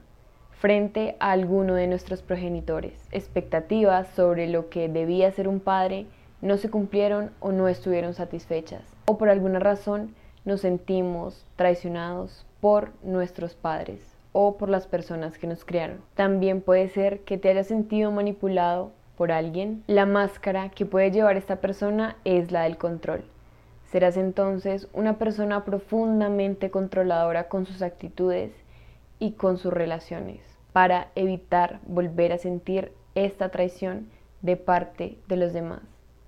frente 0.52 1.16
a 1.22 1.32
alguno 1.32 1.76
de 1.76 1.88
nuestros 1.88 2.22
progenitores. 2.22 3.08
Expectativas 3.12 4.10
sobre 4.10 4.48
lo 4.48 4.68
que 4.68 4.90
debía 4.90 5.32
ser 5.32 5.48
un 5.48 5.62
padre 5.62 6.08
no 6.42 6.58
se 6.58 6.70
cumplieron 6.70 7.32
o 7.40 7.54
no 7.54 7.70
estuvieron 7.70 8.14
satisfechas. 8.14 8.82
O 9.06 9.18
por 9.18 9.30
alguna 9.30 9.60
razón 9.60 10.14
nos 10.44 10.60
sentimos 10.60 11.46
traicionados 11.56 12.46
por 12.60 12.92
nuestros 13.02 13.56
padres 13.56 14.02
o 14.34 14.58
por 14.58 14.68
las 14.68 14.88
personas 14.88 15.38
que 15.38 15.48
nos 15.48 15.64
criaron. 15.64 16.02
También 16.14 16.60
puede 16.60 16.90
ser 16.90 17.22
que 17.22 17.38
te 17.38 17.50
hayas 17.50 17.68
sentido 17.68 18.12
manipulado 18.12 18.92
por 19.16 19.32
alguien, 19.32 19.84
la 19.88 20.06
máscara 20.06 20.70
que 20.70 20.86
puede 20.86 21.12
llevar 21.12 21.38
esta 21.38 21.62
persona 21.62 22.18
es 22.26 22.52
la 22.52 22.64
del 22.64 22.78
control. 22.78 23.24
Serás 23.88 24.18
entonces 24.18 24.90
una 24.92 25.18
persona 25.18 25.64
profundamente 25.64 26.70
controladora 26.70 27.48
con 27.48 27.66
sus 27.66 27.82
actitudes 27.82 28.52
y 29.18 29.32
con 29.32 29.58
sus 29.58 29.72
relaciones 29.72 30.42
para 30.74 31.08
evitar 31.16 31.80
volver 31.88 32.34
a 32.34 32.38
sentir 32.38 32.92
esta 33.16 33.50
traición 33.50 34.10
de 34.42 34.58
parte 34.58 35.18
de 35.28 35.38
los 35.38 35.54
demás. 35.54 35.82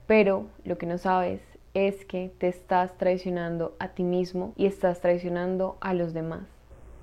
Pero 0.08 0.48
lo 0.64 0.78
que 0.78 0.86
no 0.86 0.98
sabes 0.98 1.42
es 1.74 2.06
que 2.06 2.32
te 2.38 2.48
estás 2.48 2.98
traicionando 2.98 3.76
a 3.78 3.90
ti 3.90 4.04
mismo 4.04 4.54
y 4.56 4.66
estás 4.66 5.02
traicionando 5.02 5.78
a 5.82 5.94
los 5.94 6.14
demás. 6.14 6.48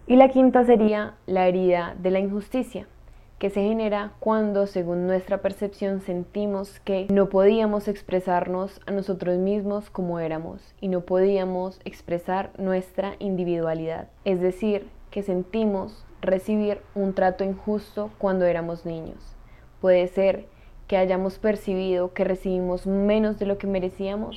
Y 0.06 0.16
la 0.16 0.28
quinta 0.30 0.64
sería 0.64 1.16
la 1.26 1.46
herida 1.46 1.94
de 2.00 2.10
la 2.10 2.18
injusticia 2.18 2.88
que 3.38 3.50
se 3.50 3.60
genera 3.62 4.12
cuando, 4.18 4.66
según 4.66 5.06
nuestra 5.06 5.42
percepción, 5.42 6.00
sentimos 6.00 6.80
que 6.80 7.06
no 7.10 7.28
podíamos 7.28 7.86
expresarnos 7.86 8.80
a 8.86 8.92
nosotros 8.92 9.36
mismos 9.36 9.90
como 9.90 10.20
éramos 10.20 10.74
y 10.80 10.88
no 10.88 11.02
podíamos 11.02 11.78
expresar 11.84 12.50
nuestra 12.58 13.14
individualidad. 13.18 14.08
Es 14.24 14.40
decir, 14.40 14.88
que 15.10 15.22
sentimos 15.22 16.04
recibir 16.22 16.80
un 16.94 17.12
trato 17.12 17.44
injusto 17.44 18.10
cuando 18.18 18.46
éramos 18.46 18.86
niños. 18.86 19.36
Puede 19.80 20.08
ser 20.08 20.46
que 20.86 20.96
hayamos 20.96 21.38
percibido 21.38 22.14
que 22.14 22.24
recibimos 22.24 22.86
menos 22.86 23.38
de 23.38 23.46
lo 23.46 23.58
que 23.58 23.66
merecíamos 23.66 24.36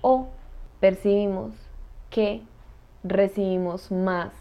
o 0.00 0.28
percibimos 0.80 1.54
que 2.10 2.42
recibimos 3.02 3.90
más 3.90 4.32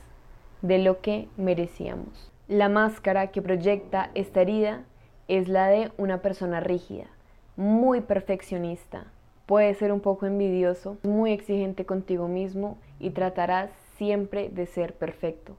de 0.62 0.78
lo 0.78 1.02
que 1.02 1.28
merecíamos. 1.38 2.32
La 2.48 2.70
máscara 2.70 3.28
que 3.28 3.42
proyecta 3.42 4.10
esta 4.14 4.42
herida 4.42 4.86
es 5.28 5.50
la 5.50 5.68
de 5.68 5.92
una 5.98 6.22
persona 6.22 6.62
rígida, 6.62 7.08
muy 7.58 8.00
perfeccionista. 8.00 9.08
Puede 9.46 9.74
ser 9.74 9.92
un 9.92 10.00
poco 10.00 10.26
envidioso, 10.26 10.98
muy 11.04 11.34
exigente 11.34 11.86
contigo 11.86 12.30
mismo 12.30 12.78
y 13.02 13.10
tratarás 13.10 13.70
siempre 13.98 14.48
de 14.48 14.66
ser 14.66 14.94
perfecto 14.94 15.58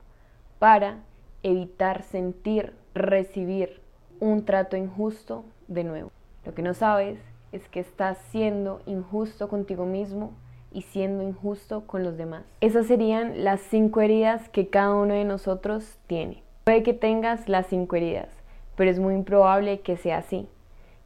para 0.58 1.00
evitar 1.42 2.04
sentir, 2.04 2.72
recibir 2.94 3.82
un 4.18 4.46
trato 4.46 4.78
injusto 4.78 5.44
de 5.66 5.84
nuevo. 5.84 6.10
Lo 6.46 6.54
que 6.54 6.62
no 6.62 6.72
sabes 6.72 7.18
es 7.52 7.68
que 7.68 7.80
estás 7.80 8.16
siendo 8.30 8.80
injusto 8.86 9.50
contigo 9.50 9.84
mismo 9.84 10.32
y 10.72 10.80
siendo 10.80 11.22
injusto 11.22 11.86
con 11.86 12.02
los 12.02 12.16
demás. 12.16 12.44
Esas 12.62 12.86
serían 12.86 13.44
las 13.44 13.60
cinco 13.60 14.00
heridas 14.00 14.48
que 14.48 14.68
cada 14.68 14.94
uno 14.94 15.12
de 15.12 15.24
nosotros 15.24 15.98
tiene. 16.06 16.47
Puede 16.68 16.82
que 16.82 16.92
tengas 16.92 17.48
las 17.48 17.66
cinco 17.68 17.96
heridas, 17.96 18.28
pero 18.76 18.90
es 18.90 18.98
muy 18.98 19.14
improbable 19.14 19.80
que 19.80 19.96
sea 19.96 20.18
así. 20.18 20.50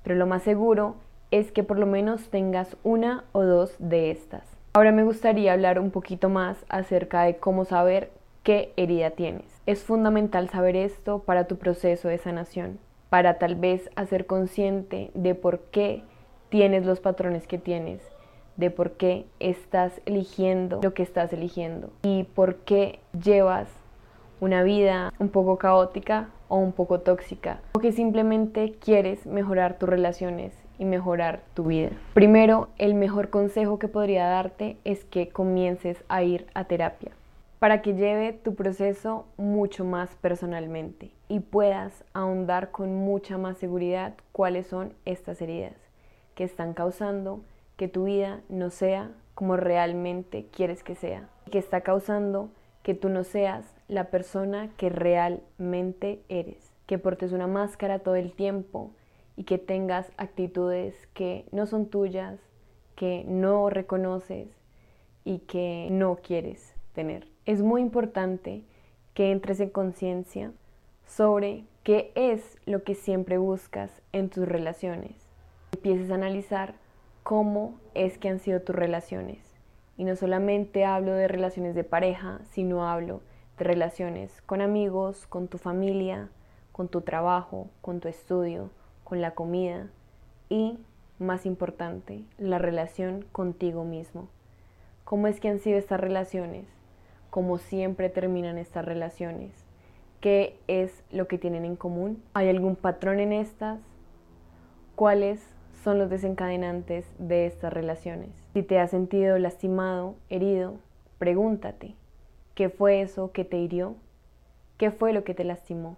Pero 0.02 0.16
lo 0.16 0.26
más 0.26 0.42
seguro 0.42 0.97
es 1.31 1.52
que 1.52 1.62
por 1.62 1.78
lo 1.78 1.87
menos 1.87 2.31
tengas 2.31 2.76
una 2.83 3.23
o 3.31 3.45
dos 3.45 3.76
de 3.78 4.11
estas. 4.11 4.42
Ahora 4.73 4.90
me 4.90 5.04
gustaría 5.04 5.52
hablar 5.52 5.78
un 5.78 5.92
poquito 5.92 6.28
más 6.28 6.57
acerca 6.69 7.23
de 7.23 7.37
cómo 7.37 7.64
saber 7.64 8.11
qué 8.42 8.73
herida 8.76 9.11
tienes. 9.11 9.45
Es 9.64 9.85
fundamental 9.85 10.49
saber 10.49 10.75
esto 10.75 11.21
para 11.21 11.45
tu 11.45 11.59
proceso 11.59 12.09
de 12.09 12.19
sanación, 12.19 12.81
para 13.09 13.38
tal 13.38 13.54
vez 13.54 13.88
hacer 13.95 14.26
consciente 14.26 15.12
de 15.14 15.37
por 15.37 15.61
qué 15.71 16.02
tienes 16.49 16.85
los 16.85 16.99
patrones 16.99 17.47
que 17.47 17.59
tienes, 17.59 18.02
de 18.57 18.73
por 18.73 18.95
qué 18.95 19.26
estás 19.38 20.00
eligiendo 20.07 20.81
lo 20.83 20.92
que 20.92 21.04
estás 21.04 21.33
eligiendo 21.33 21.90
y 22.02 22.25
por 22.25 22.57
qué 22.57 22.99
llevas 23.12 23.69
una 24.42 24.64
vida 24.64 25.14
un 25.20 25.28
poco 25.28 25.56
caótica 25.56 26.30
o 26.49 26.56
un 26.56 26.72
poco 26.72 26.99
tóxica, 26.99 27.61
o 27.75 27.78
que 27.78 27.92
simplemente 27.92 28.72
quieres 28.72 29.25
mejorar 29.25 29.78
tus 29.78 29.88
relaciones 29.88 30.52
y 30.80 30.84
mejorar 30.84 31.42
tu 31.54 31.66
vida. 31.66 31.90
Primero, 32.12 32.68
el 32.76 32.94
mejor 32.94 33.30
consejo 33.30 33.78
que 33.78 33.87
podría 33.87 34.26
darte 34.26 34.78
es 34.82 35.04
que 35.04 35.28
comiences 35.28 36.02
a 36.08 36.25
ir 36.25 36.49
a 36.54 36.64
terapia 36.64 37.12
para 37.61 37.82
que 37.82 37.94
lleve 37.94 38.32
tu 38.32 38.56
proceso 38.56 39.26
mucho 39.37 39.84
más 39.84 40.16
personalmente 40.16 41.12
y 41.28 41.38
puedas 41.38 42.02
ahondar 42.12 42.72
con 42.72 42.96
mucha 42.96 43.38
más 43.38 43.58
seguridad 43.58 44.14
cuáles 44.32 44.66
son 44.66 44.92
estas 45.04 45.40
heridas 45.40 45.76
que 46.34 46.42
están 46.42 46.75
causando 46.75 47.42
que 47.76 47.87
tu 47.87 48.06
vida 48.06 48.40
no 48.49 48.70
sea 48.70 49.12
como 49.37 49.56
realmente 49.56 50.46
quieres 50.50 50.82
que 50.82 50.96
sea, 50.96 51.28
que 51.52 51.58
está 51.58 51.82
causando 51.82 52.50
que 52.82 52.94
tú 52.94 53.08
no 53.08 53.22
seas 53.22 53.64
la 53.92 54.11
persona 54.11 54.70
que 54.76 54.88
realmente 54.88 56.22
eres, 56.28 56.72
que 56.87 56.99
portes 56.99 57.32
una 57.32 57.46
máscara 57.46 58.00
todo 58.00 58.16
el 58.16 58.32
tiempo 58.32 58.90
y 59.37 59.44
que 59.44 59.58
tengas 59.58 60.11
actitudes 60.16 60.94
que 61.14 61.46
no 61.52 61.66
son 61.66 61.87
tuyas, 61.87 62.40
que 62.96 63.25
no 63.26 63.70
reconoces 63.70 64.49
y 65.25 65.38
que 65.40 65.88
no 65.90 66.16
quieres 66.16 66.75
tener. 66.94 67.28
Es 67.44 67.62
muy 67.62 67.80
importante 67.82 68.64
que 69.14 69.30
entres 69.30 69.61
en 69.61 69.70
conciencia 69.70 70.52
sobre 71.06 71.64
qué 71.82 72.12
es 72.14 72.58
lo 72.64 72.82
que 72.84 72.94
siempre 72.94 73.38
buscas 73.38 74.02
en 74.12 74.30
tus 74.30 74.46
relaciones. 74.46 75.12
Empieces 75.72 76.11
a 76.11 76.14
analizar 76.14 76.75
cómo 77.22 77.75
es 77.94 78.18
que 78.18 78.28
han 78.28 78.38
sido 78.38 78.61
tus 78.61 78.75
relaciones. 78.75 79.38
Y 79.99 80.04
no 80.04 80.16
solamente 80.16 80.84
hablo 80.84 81.12
de 81.12 81.28
relaciones 81.28 81.75
de 81.75 81.84
pareja, 81.84 82.40
sino 82.50 82.88
hablo 82.88 83.20
relaciones 83.62 84.42
con 84.42 84.61
amigos, 84.61 85.26
con 85.26 85.49
tu 85.49 85.59
familia, 85.59 86.28
con 86.73 86.88
tu 86.88 87.02
trabajo, 87.02 87.69
con 87.81 88.00
tu 88.00 88.09
estudio, 88.09 88.71
con 89.04 89.21
la 89.21 89.33
comida 89.33 89.88
y, 90.49 90.78
más 91.19 91.47
importante, 91.47 92.25
la 92.38 92.59
relación 92.59 93.25
contigo 93.33 93.85
mismo. 93.85 94.28
¿Cómo 95.04 95.26
es 95.26 95.40
que 95.40 95.49
han 95.49 95.59
sido 95.59 95.78
estas 95.78 96.00
relaciones? 96.00 96.66
¿Cómo 97.31 97.59
siempre 97.59 98.09
terminan 98.09 98.59
estas 98.59 98.85
relaciones? 98.85 99.52
¿Qué 100.21 100.59
es 100.69 101.02
lo 101.11 101.28
que 101.28 101.38
tienen 101.38 101.64
en 101.64 101.76
común? 101.76 102.23
¿Hay 102.33 102.49
algún 102.49 102.76
patrón 102.76 103.21
en 103.21 103.33
estas? 103.33 103.81
¿Cuáles 104.95 105.45
son 105.83 105.99
los 105.99 106.11
desencadenantes 106.11 107.07
de 107.19 107.47
estas 107.47 107.73
relaciones? 107.73 108.31
Si 108.52 108.62
te 108.62 108.78
has 108.78 108.90
sentido 108.90 109.38
lastimado, 109.38 110.14
herido, 110.28 110.78
pregúntate, 111.19 111.97
¿qué 112.54 112.68
fue 112.68 113.00
eso 113.00 113.32
que 113.32 113.44
te 113.44 113.56
hirió? 113.56 113.97
¿Qué 114.78 114.90
fue 114.90 115.12
lo 115.12 115.25
que 115.25 115.35
te 115.35 115.44
lastimó? 115.44 115.97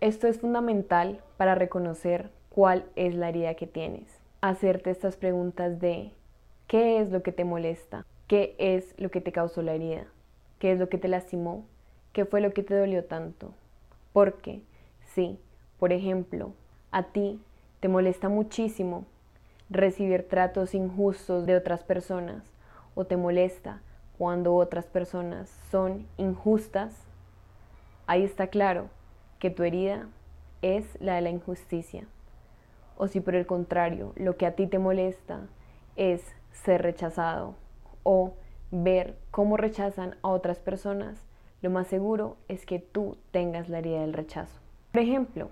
Esto 0.00 0.26
es 0.26 0.40
fundamental 0.40 1.20
para 1.36 1.54
reconocer 1.54 2.30
cuál 2.48 2.84
es 2.96 3.14
la 3.14 3.28
herida 3.28 3.54
que 3.54 3.66
tienes. 3.66 4.20
Hacerte 4.40 4.90
estas 4.90 5.16
preguntas 5.16 5.80
de 5.80 6.10
¿qué 6.66 7.00
es 7.00 7.10
lo 7.10 7.22
que 7.22 7.32
te 7.32 7.44
molesta? 7.44 8.04
¿Qué 8.26 8.54
es 8.58 8.94
lo 8.98 9.10
que 9.10 9.20
te 9.20 9.32
causó 9.32 9.62
la 9.62 9.74
herida? 9.74 10.04
¿Qué 10.58 10.72
es 10.72 10.78
lo 10.78 10.88
que 10.88 10.98
te 10.98 11.08
lastimó? 11.08 11.64
¿Qué 12.12 12.24
fue 12.24 12.40
lo 12.40 12.52
que 12.52 12.62
te 12.62 12.74
dolió 12.74 13.04
tanto? 13.04 13.52
Porque, 14.12 14.62
sí, 15.14 15.38
por 15.78 15.92
ejemplo, 15.92 16.52
a 16.90 17.04
ti 17.04 17.40
te 17.80 17.88
molesta 17.88 18.28
muchísimo 18.28 19.04
recibir 19.70 20.28
tratos 20.28 20.74
injustos 20.74 21.46
de 21.46 21.56
otras 21.56 21.82
personas 21.82 22.42
o 22.94 23.04
te 23.04 23.16
molesta 23.16 23.80
cuando 24.18 24.54
otras 24.54 24.86
personas 24.86 25.48
son 25.70 26.06
injustas, 26.16 26.94
ahí 28.06 28.22
está 28.22 28.46
claro 28.46 28.88
que 29.38 29.50
tu 29.50 29.62
herida 29.62 30.08
es 30.62 30.98
la 31.00 31.16
de 31.16 31.22
la 31.22 31.30
injusticia. 31.30 32.06
O 32.96 33.08
si 33.08 33.20
por 33.20 33.34
el 33.34 33.46
contrario 33.46 34.12
lo 34.16 34.36
que 34.36 34.46
a 34.46 34.54
ti 34.54 34.66
te 34.66 34.78
molesta 34.78 35.40
es 35.96 36.22
ser 36.52 36.82
rechazado 36.82 37.54
o 38.02 38.34
ver 38.70 39.16
cómo 39.30 39.56
rechazan 39.56 40.16
a 40.22 40.28
otras 40.28 40.58
personas, 40.58 41.26
lo 41.60 41.70
más 41.70 41.86
seguro 41.88 42.36
es 42.48 42.66
que 42.66 42.78
tú 42.78 43.16
tengas 43.30 43.68
la 43.68 43.78
herida 43.78 44.00
del 44.00 44.12
rechazo. 44.12 44.60
Por 44.92 45.02
ejemplo, 45.02 45.50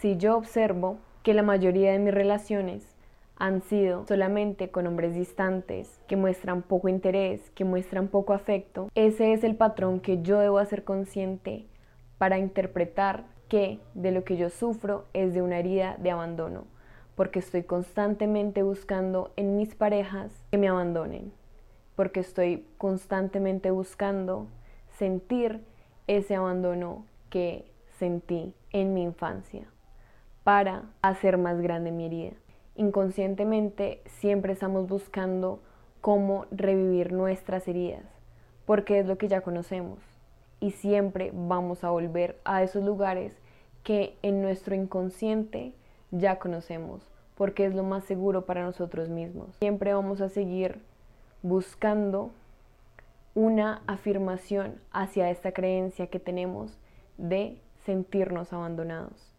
si 0.00 0.16
yo 0.16 0.36
observo 0.36 0.98
que 1.22 1.34
la 1.34 1.42
mayoría 1.42 1.92
de 1.92 1.98
mis 1.98 2.14
relaciones 2.14 2.96
han 3.40 3.62
sido 3.62 4.06
solamente 4.06 4.70
con 4.70 4.86
hombres 4.86 5.14
distantes, 5.14 5.98
que 6.06 6.16
muestran 6.16 6.60
poco 6.60 6.88
interés, 6.88 7.50
que 7.52 7.64
muestran 7.64 8.08
poco 8.08 8.34
afecto, 8.34 8.90
ese 8.94 9.32
es 9.32 9.42
el 9.44 9.56
patrón 9.56 10.00
que 10.00 10.20
yo 10.22 10.38
debo 10.38 10.58
hacer 10.58 10.84
consciente 10.84 11.64
para 12.18 12.38
interpretar 12.38 13.24
que 13.48 13.80
de 13.94 14.12
lo 14.12 14.24
que 14.24 14.36
yo 14.36 14.50
sufro 14.50 15.06
es 15.14 15.32
de 15.32 15.40
una 15.40 15.58
herida 15.58 15.96
de 15.98 16.10
abandono, 16.10 16.66
porque 17.16 17.38
estoy 17.38 17.62
constantemente 17.62 18.62
buscando 18.62 19.32
en 19.36 19.56
mis 19.56 19.74
parejas 19.74 20.30
que 20.50 20.58
me 20.58 20.68
abandonen, 20.68 21.32
porque 21.96 22.20
estoy 22.20 22.66
constantemente 22.76 23.70
buscando 23.70 24.48
sentir 24.98 25.64
ese 26.06 26.34
abandono 26.34 27.06
que 27.30 27.64
sentí 27.98 28.54
en 28.70 28.92
mi 28.92 29.02
infancia 29.02 29.66
para 30.44 30.82
hacer 31.00 31.38
más 31.38 31.58
grande 31.62 31.90
mi 31.90 32.04
herida. 32.04 32.32
Inconscientemente 32.76 34.02
siempre 34.06 34.52
estamos 34.52 34.88
buscando 34.88 35.60
cómo 36.00 36.46
revivir 36.50 37.12
nuestras 37.12 37.68
heridas, 37.68 38.04
porque 38.64 38.98
es 38.98 39.06
lo 39.06 39.18
que 39.18 39.28
ya 39.28 39.42
conocemos 39.42 39.98
y 40.60 40.72
siempre 40.72 41.32
vamos 41.34 41.84
a 41.84 41.90
volver 41.90 42.38
a 42.44 42.62
esos 42.62 42.84
lugares 42.84 43.34
que 43.82 44.16
en 44.22 44.42
nuestro 44.42 44.74
inconsciente 44.74 45.74
ya 46.10 46.38
conocemos, 46.38 47.02
porque 47.34 47.64
es 47.64 47.74
lo 47.74 47.82
más 47.82 48.04
seguro 48.04 48.44
para 48.44 48.62
nosotros 48.62 49.08
mismos. 49.08 49.56
Siempre 49.58 49.94
vamos 49.94 50.20
a 50.20 50.28
seguir 50.28 50.80
buscando 51.42 52.30
una 53.34 53.82
afirmación 53.86 54.80
hacia 54.92 55.30
esta 55.30 55.52
creencia 55.52 56.08
que 56.08 56.20
tenemos 56.20 56.78
de 57.16 57.58
sentirnos 57.86 58.52
abandonados. 58.52 59.29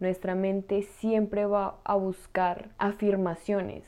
Nuestra 0.00 0.34
mente 0.34 0.82
siempre 0.82 1.46
va 1.46 1.76
a 1.84 1.94
buscar 1.94 2.68
afirmaciones 2.78 3.84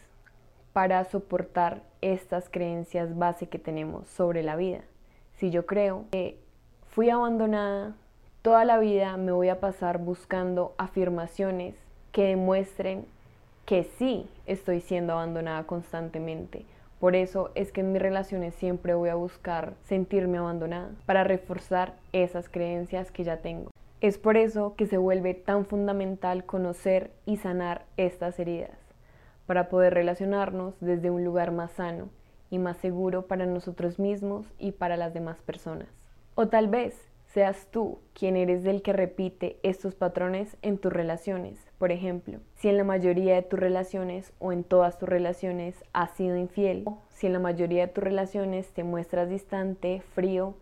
para 0.73 1.05
soportar 1.05 1.83
estas 2.01 2.49
creencias 2.49 3.16
base 3.16 3.49
que 3.49 3.59
tenemos 3.59 4.09
sobre 4.09 4.42
la 4.42 4.57
vida. 4.57 4.81
Si 5.35 5.51
yo 5.51 5.66
creo 5.66 6.05
que 6.11 6.38
fui 6.88 7.11
abandonada, 7.11 7.94
toda 8.42 8.64
la 8.64 8.79
vida 8.79 9.16
me 9.16 9.33
voy 9.33 9.49
a 9.49 9.61
pasar 9.61 9.99
buscando 9.99 10.75
afirmaciones 10.79 11.75
que 12.12 12.25
demuestren 12.25 13.07
que 13.66 13.85
sí 13.85 14.27
estoy 14.47 14.81
siendo 14.81 15.12
abandonada 15.12 15.64
constantemente 15.64 16.64
por 17.01 17.14
eso 17.14 17.51
es 17.55 17.71
que 17.71 17.81
en 17.81 17.92
mis 17.92 18.03
relaciones 18.03 18.55
siempre 18.57 18.94
voy 18.94 19.09
a 19.09 19.14
buscar 19.14 19.75
sentirme 19.85 20.38
abandonada 20.38 20.90
para 21.07 21.23
reforzar 21.23 21.94
esas 22.12 22.49
creencias 22.49 23.12
que 23.12 23.23
ya 23.23 23.37
tengo. 23.37 23.71
Es 24.00 24.16
por 24.16 24.37
eso 24.37 24.76
que 24.76 24.87
se 24.87 24.96
vuelve 24.96 25.34
tan 25.34 25.66
fundamental 25.66 26.44
conocer 26.44 27.11
y 27.26 27.37
sanar 27.37 27.84
estas 27.96 28.38
heridas, 28.38 28.78
para 29.44 29.68
poder 29.68 29.92
relacionarnos 29.92 30.78
desde 30.80 31.11
un 31.11 31.24
lugar 31.24 31.50
más 31.50 31.72
sano 31.72 32.08
y 32.48 32.58
más 32.61 32.76
seguro 32.76 33.26
para 33.26 33.44
nosotros 33.44 33.98
mismos 33.98 34.46
y 34.56 34.70
para 34.70 34.96
las 34.96 35.14
demás 35.14 35.42
personas. 35.42 35.88
O 36.37 36.46
tal 36.46 36.68
vez 36.68 36.94
seas 37.26 37.66
tú 37.72 37.98
quien 38.14 38.37
eres 38.37 38.64
el 38.66 38.82
que 38.82 38.92
repite 38.92 39.58
estos 39.64 39.96
patrones 39.96 40.56
en 40.62 40.78
tus 40.78 40.92
relaciones. 40.92 41.58
Por 41.78 41.90
ejemplo, 41.90 42.38
si 42.54 42.68
en 42.68 42.76
la 42.76 42.84
mayoría 42.84 43.34
de 43.34 43.42
tus 43.42 43.58
relaciones 43.58 44.32
o 44.38 44.52
en 44.52 44.62
todas 44.62 44.96
tus 44.98 45.08
relaciones 45.08 45.74
has 45.92 46.12
sido 46.12 46.37
infiel, 46.37 46.84
o 46.87 46.98
si 47.08 47.26
en 47.26 47.32
la 47.32 47.40
mayoría 47.40 47.88
de 47.88 47.92
tus 47.92 48.04
relaciones 48.04 48.68
te 48.70 48.84
muestras 48.84 49.28
distante, 49.28 50.02
frío 50.14 50.54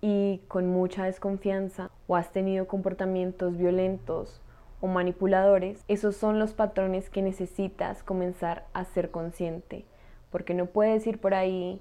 y 0.00 0.42
con 0.48 0.66
mucha 0.68 1.04
desconfianza, 1.04 1.90
o 2.06 2.16
has 2.16 2.30
tenido 2.30 2.66
comportamientos 2.66 3.56
violentos 3.56 4.40
o 4.80 4.86
manipuladores, 4.86 5.84
esos 5.88 6.16
son 6.16 6.38
los 6.38 6.52
patrones 6.54 7.10
que 7.10 7.22
necesitas 7.22 8.02
comenzar 8.02 8.66
a 8.72 8.84
ser 8.84 9.10
consciente, 9.10 9.84
porque 10.30 10.54
no 10.54 10.66
puedes 10.66 11.06
ir 11.06 11.20
por 11.20 11.34
ahí 11.34 11.80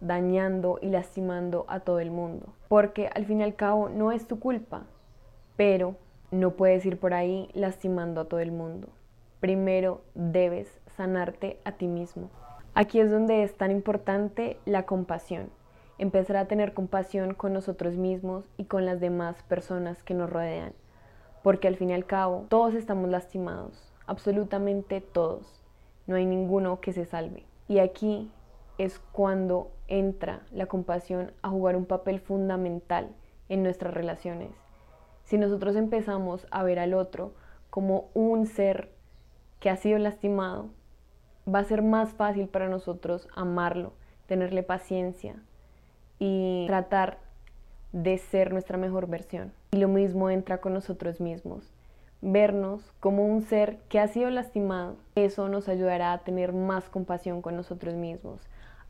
dañando 0.00 0.78
y 0.82 0.88
lastimando 0.88 1.64
a 1.68 1.80
todo 1.80 2.00
el 2.00 2.10
mundo. 2.10 2.52
Porque 2.68 3.08
al 3.14 3.24
fin 3.24 3.40
y 3.40 3.44
al 3.44 3.54
cabo 3.54 3.88
no 3.88 4.12
es 4.12 4.26
tu 4.26 4.38
culpa, 4.38 4.82
pero 5.56 5.96
no 6.30 6.50
puedes 6.52 6.84
ir 6.84 6.98
por 6.98 7.14
ahí 7.14 7.48
lastimando 7.54 8.20
a 8.20 8.24
todo 8.26 8.40
el 8.40 8.52
mundo. 8.52 8.88
Primero 9.40 10.02
debes 10.14 10.80
sanarte 10.96 11.58
a 11.64 11.72
ti 11.72 11.86
mismo. 11.86 12.30
Aquí 12.74 12.98
es 12.98 13.10
donde 13.10 13.42
es 13.42 13.56
tan 13.56 13.70
importante 13.70 14.58
la 14.64 14.84
compasión. 14.84 15.50
Empezar 15.96 16.36
a 16.36 16.48
tener 16.48 16.74
compasión 16.74 17.34
con 17.34 17.52
nosotros 17.52 17.94
mismos 17.94 18.44
y 18.56 18.64
con 18.64 18.84
las 18.84 18.98
demás 18.98 19.40
personas 19.44 20.02
que 20.02 20.12
nos 20.12 20.28
rodean. 20.28 20.72
Porque 21.44 21.68
al 21.68 21.76
fin 21.76 21.90
y 21.90 21.94
al 21.94 22.04
cabo 22.04 22.46
todos 22.48 22.74
estamos 22.74 23.08
lastimados, 23.08 23.92
absolutamente 24.08 25.00
todos. 25.00 25.62
No 26.08 26.16
hay 26.16 26.26
ninguno 26.26 26.80
que 26.80 26.92
se 26.92 27.04
salve. 27.04 27.44
Y 27.68 27.78
aquí 27.78 28.28
es 28.76 28.98
cuando 29.12 29.70
entra 29.86 30.42
la 30.50 30.66
compasión 30.66 31.30
a 31.42 31.50
jugar 31.50 31.76
un 31.76 31.86
papel 31.86 32.18
fundamental 32.18 33.14
en 33.48 33.62
nuestras 33.62 33.94
relaciones. 33.94 34.50
Si 35.22 35.38
nosotros 35.38 35.76
empezamos 35.76 36.48
a 36.50 36.64
ver 36.64 36.80
al 36.80 36.94
otro 36.94 37.34
como 37.70 38.08
un 38.14 38.46
ser 38.46 38.90
que 39.60 39.70
ha 39.70 39.76
sido 39.76 39.98
lastimado, 39.98 40.70
va 41.52 41.60
a 41.60 41.64
ser 41.64 41.82
más 41.82 42.14
fácil 42.14 42.48
para 42.48 42.68
nosotros 42.68 43.28
amarlo, 43.36 43.92
tenerle 44.26 44.64
paciencia 44.64 45.36
y 46.18 46.66
tratar 46.66 47.18
de 47.92 48.18
ser 48.18 48.52
nuestra 48.52 48.76
mejor 48.76 49.06
versión. 49.06 49.52
Y 49.72 49.76
lo 49.78 49.88
mismo 49.88 50.30
entra 50.30 50.58
con 50.58 50.74
nosotros 50.74 51.20
mismos. 51.20 51.72
Vernos 52.20 52.92
como 53.00 53.26
un 53.26 53.42
ser 53.42 53.78
que 53.88 54.00
ha 54.00 54.08
sido 54.08 54.30
lastimado, 54.30 54.96
eso 55.14 55.48
nos 55.48 55.68
ayudará 55.68 56.12
a 56.12 56.18
tener 56.18 56.52
más 56.52 56.88
compasión 56.88 57.42
con 57.42 57.54
nosotros 57.54 57.94
mismos, 57.94 58.40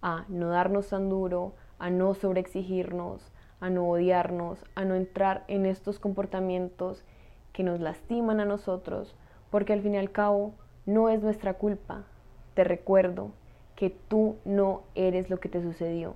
a 0.01 0.25
no 0.29 0.49
darnos 0.51 0.89
tan 0.89 1.09
duro, 1.09 1.55
a 1.79 1.91
no 1.91 2.15
sobreexigirnos, 2.15 3.33
a 3.61 3.71
no 3.71 3.89
odiarnos, 3.89 4.65
a 4.75 4.85
no 4.85 4.95
entrar 4.95 5.45
en 5.49 5.67
estos 5.67 5.99
comportamientos 5.99 7.05
que 7.53 7.65
nos 7.65 7.81
lastiman 7.81 8.41
a 8.41 8.45
nosotros, 8.45 9.17
porque 9.51 9.73
al 9.73 9.83
fin 9.83 9.95
y 9.95 9.99
al 9.99 10.13
cabo 10.13 10.55
no 10.87 11.09
es 11.09 11.23
nuestra 11.23 11.55
culpa. 11.55 12.05
Te 12.55 12.65
recuerdo 12.65 13.33
que 13.75 13.91
tú 13.91 14.37
no 14.45 14.83
eres 14.95 15.29
lo 15.29 15.41
que 15.41 15.49
te 15.49 15.63
sucedió, 15.63 16.15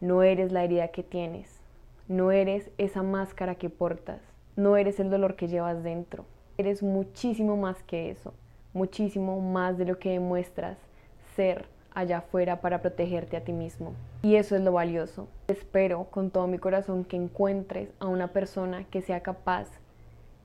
no 0.00 0.22
eres 0.22 0.52
la 0.52 0.64
herida 0.64 0.88
que 0.88 1.02
tienes, 1.02 1.60
no 2.08 2.32
eres 2.32 2.70
esa 2.78 3.02
máscara 3.02 3.54
que 3.54 3.70
portas. 3.70 4.20
no 4.56 4.76
eres 4.76 5.00
el 5.00 5.10
dolor 5.10 5.36
que 5.36 5.48
llevas 5.48 5.82
dentro. 5.82 6.26
Eres 6.58 6.82
muchísimo 6.82 7.56
más 7.56 7.82
que 7.84 8.10
eso, 8.10 8.34
muchísimo 8.74 9.40
más 9.40 9.78
de 9.78 9.86
lo 9.86 9.98
que 9.98 10.10
demuestras 10.10 10.76
ser 11.34 11.66
allá 11.94 12.18
afuera 12.18 12.60
para 12.60 12.82
protegerte 12.82 13.36
a 13.36 13.44
ti 13.44 13.52
mismo. 13.52 13.94
Y 14.22 14.36
eso 14.36 14.56
es 14.56 14.62
lo 14.62 14.72
valioso. 14.72 15.28
Espero 15.48 16.04
con 16.10 16.30
todo 16.30 16.46
mi 16.46 16.58
corazón 16.58 17.04
que 17.04 17.16
encuentres 17.16 17.88
a 18.00 18.06
una 18.06 18.28
persona 18.28 18.84
que 18.84 19.02
sea 19.02 19.20
capaz 19.20 19.68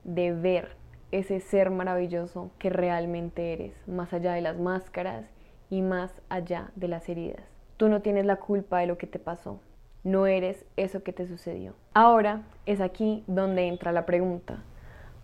de 0.04 0.32
ver 0.32 0.76
ese 1.12 1.40
ser 1.40 1.70
maravilloso 1.70 2.50
que 2.58 2.70
realmente 2.70 3.52
eres, 3.52 3.74
más 3.86 4.12
allá 4.12 4.32
de 4.32 4.40
las 4.40 4.58
máscaras 4.58 5.26
y 5.68 5.82
más 5.82 6.10
allá 6.28 6.70
de 6.74 6.88
las 6.88 7.08
heridas. 7.08 7.55
Tú 7.76 7.90
no 7.90 8.00
tienes 8.00 8.24
la 8.24 8.36
culpa 8.36 8.78
de 8.78 8.86
lo 8.86 8.96
que 8.96 9.06
te 9.06 9.18
pasó, 9.18 9.60
no 10.02 10.26
eres 10.26 10.64
eso 10.76 11.02
que 11.02 11.12
te 11.12 11.26
sucedió. 11.26 11.74
Ahora 11.92 12.42
es 12.64 12.80
aquí 12.80 13.22
donde 13.26 13.66
entra 13.66 13.92
la 13.92 14.06
pregunta, 14.06 14.62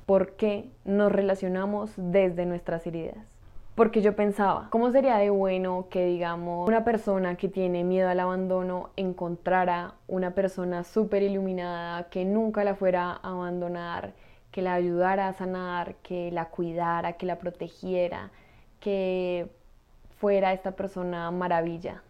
¿por 0.05 0.33
qué 0.33 0.69
nos 0.85 1.11
relacionamos 1.11 1.93
desde 1.97 2.45
nuestras 2.45 2.87
heridas? 2.87 3.25
Porque 3.75 4.03
yo 4.03 4.15
pensaba, 4.15 4.69
¿cómo 4.69 4.91
sería 4.91 5.17
de 5.17 5.31
bueno 5.31 5.87
que, 5.89 6.05
digamos, 6.05 6.69
una 6.69 6.85
persona 6.85 7.37
que 7.37 7.49
tiene 7.49 7.85
miedo 7.85 8.11
al 8.11 8.21
abandono 8.21 8.91
encontrara 8.97 9.95
una 10.07 10.33
persona 10.33 10.85
súper 10.85 11.23
iluminada 11.23 12.11
que 12.11 12.27
nunca 12.27 12.65
la 12.65 12.75
fuera 12.75 13.13
a 13.13 13.31
abandonar, 13.31 14.13
que 14.51 14.61
la 14.61 14.75
ayudara 14.75 15.29
a 15.29 15.33
sanar, 15.33 15.95
que 16.03 16.31
la 16.31 16.51
cuidara, 16.51 17.15
que 17.15 17.25
la 17.25 17.39
protegiera, 17.39 18.31
que 18.79 19.49
fuera 20.19 20.53
esta 20.53 20.73
persona 20.73 21.31
maravilla 21.31 22.03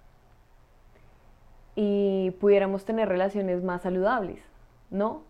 y 1.74 2.32
pudiéramos 2.40 2.85
tener 2.85 3.08
relaciones 3.08 3.62
más 3.62 3.82
saludables, 3.82 4.42
¿no? 4.90 5.22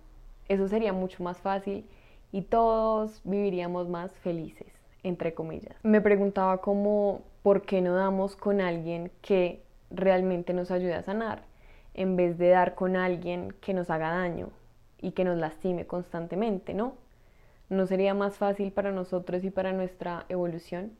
Eso 0.48 0.68
sería 0.68 0.92
mucho 0.92 1.22
más 1.22 1.38
fácil 1.38 1.85
y 2.33 2.42
todos 2.42 3.20
viviríamos 3.24 3.88
más 3.88 4.12
felices 4.18 4.83
entre 5.02 5.35
comillas. 5.35 5.76
Me 5.83 6.00
preguntaba 6.00 6.59
cómo, 6.59 7.22
¿por 7.42 7.62
qué 7.62 7.81
no 7.81 7.94
damos 7.94 8.37
con 8.37 8.61
alguien 8.61 9.11
que 9.20 9.62
realmente 9.90 10.52
nos 10.55 10.70
ayude 10.70 10.94
a 10.94 11.02
sanar? 11.02 11.42
En 11.94 12.16
vez 12.16 12.38
de 12.38 12.48
dar 12.48 12.74
con 12.74 12.96
alguien 12.96 13.52
que 13.61 13.74
nos 13.74 13.90
haga 13.90 14.11
daño 14.11 14.48
y 15.00 15.12
que 15.12 15.24
nos 15.24 15.37
lastime 15.37 15.87
constantemente, 15.87 16.74
¿no? 16.74 16.94
¿No 17.68 17.87
sería 17.87 18.14
más 18.14 18.37
fácil 18.37 18.72
para 18.72 18.92
nosotros 18.92 19.44
y 19.44 19.50
para 19.50 19.72
nuestra 19.72 20.24
evolución? 20.28 20.92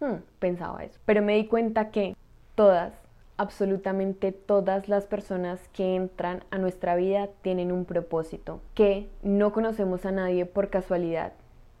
Hmm, 0.00 0.16
pensaba 0.38 0.84
eso. 0.84 0.98
Pero 1.06 1.22
me 1.22 1.36
di 1.36 1.46
cuenta 1.46 1.90
que 1.90 2.14
todas, 2.54 2.92
absolutamente 3.38 4.32
todas 4.32 4.88
las 4.88 5.06
personas 5.06 5.66
que 5.68 5.96
entran 5.96 6.44
a 6.50 6.58
nuestra 6.58 6.94
vida 6.96 7.28
tienen 7.40 7.72
un 7.72 7.86
propósito, 7.86 8.60
que 8.74 9.08
no 9.22 9.52
conocemos 9.52 10.04
a 10.04 10.12
nadie 10.12 10.44
por 10.44 10.68
casualidad, 10.68 11.32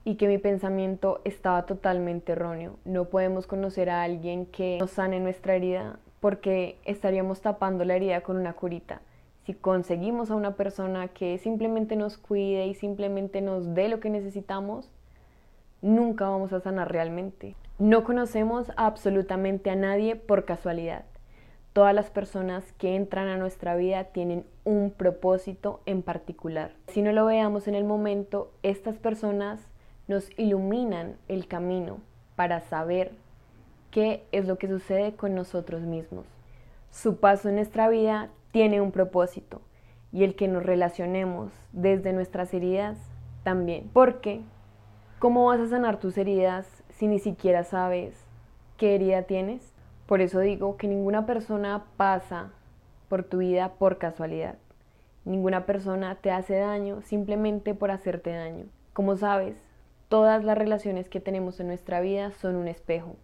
y 0.08 0.14
que 0.14 0.26
mi 0.26 0.38
pensamiento 0.38 1.20
estaba 1.24 1.66
totalmente 1.66 2.32
erróneo. 2.32 2.76
No 2.86 3.10
podemos 3.10 3.46
conocer 3.46 3.90
a 3.90 4.02
alguien 4.02 4.46
que 4.46 4.78
nos 4.80 4.92
sane 4.92 5.20
nuestra 5.20 5.54
herida 5.54 5.98
porque 6.20 6.78
estaríamos 6.86 7.42
tapando 7.42 7.84
la 7.84 7.96
herida 7.96 8.22
con 8.22 8.38
una 8.38 8.54
curita. 8.54 9.02
Si 9.44 9.52
conseguimos 9.52 10.30
a 10.30 10.34
una 10.34 10.56
persona 10.56 11.08
que 11.08 11.36
simplemente 11.36 11.94
nos 11.94 12.16
cuide 12.16 12.66
y 12.66 12.74
simplemente 12.74 13.42
nos 13.42 13.74
dé 13.74 13.90
lo 13.90 14.00
que 14.00 14.08
necesitamos, 14.08 14.90
nunca 15.82 16.28
vamos 16.28 16.54
a 16.54 16.60
sanar 16.60 16.90
realmente. 16.90 17.54
No 17.78 18.02
conocemos 18.02 18.72
absolutamente 18.76 19.68
a 19.68 19.76
nadie 19.76 20.16
por 20.16 20.46
casualidad. 20.46 21.04
Todas 21.72 21.94
las 21.94 22.10
personas 22.10 22.72
que 22.72 22.96
entran 22.96 23.28
a 23.28 23.36
nuestra 23.36 23.76
vida 23.76 24.04
tienen 24.04 24.44
un 24.64 24.90
propósito 24.90 25.80
en 25.86 26.02
particular. 26.02 26.72
Si 26.88 27.02
no 27.02 27.12
lo 27.12 27.26
veamos 27.26 27.68
en 27.68 27.74
el 27.74 27.84
momento, 27.84 28.50
estas 28.62 28.98
personas 28.98 29.60
nos 30.08 30.30
iluminan 30.38 31.16
el 31.28 31.46
camino 31.46 31.98
para 32.34 32.60
saber 32.60 33.12
qué 33.90 34.24
es 34.32 34.46
lo 34.46 34.58
que 34.58 34.68
sucede 34.68 35.14
con 35.14 35.34
nosotros 35.34 35.82
mismos. 35.82 36.26
Su 36.90 37.18
paso 37.18 37.48
en 37.48 37.56
nuestra 37.56 37.88
vida 37.88 38.30
tiene 38.50 38.80
un 38.80 38.90
propósito 38.90 39.60
y 40.12 40.24
el 40.24 40.34
que 40.34 40.48
nos 40.48 40.62
relacionemos 40.62 41.52
desde 41.72 42.12
nuestras 42.12 42.52
heridas 42.54 42.98
también. 43.44 43.90
Porque, 43.92 44.40
¿cómo 45.18 45.46
vas 45.46 45.60
a 45.60 45.68
sanar 45.68 46.00
tus 46.00 46.16
heridas 46.16 46.66
si 46.88 47.06
ni 47.06 47.18
siquiera 47.18 47.64
sabes 47.64 48.14
qué 48.76 48.94
herida 48.94 49.22
tienes? 49.22 49.77
Por 50.08 50.20
eso 50.20 50.40
digo 50.40 50.76
que 50.76 50.88
ninguna 50.88 51.24
persona 51.24 51.84
pasa 51.96 52.50
por 53.08 53.22
tu 53.22 53.38
vida 53.38 53.74
por 53.78 53.98
casualidad. 53.98 54.56
Ninguna 55.24 55.66
persona 55.66 56.16
te 56.16 56.32
hace 56.32 56.56
daño 56.56 57.02
simplemente 57.02 57.74
por 57.74 57.92
hacerte 57.92 58.32
daño. 58.32 58.64
Como 58.92 59.16
sabes, 59.16 59.62
Todas 60.08 60.42
las 60.42 60.56
relaciones 60.56 61.10
que 61.10 61.20
tenemos 61.20 61.60
en 61.60 61.66
nuestra 61.66 62.00
vida 62.00 62.30
son 62.30 62.56
un 62.56 62.66
espejo 62.66 63.16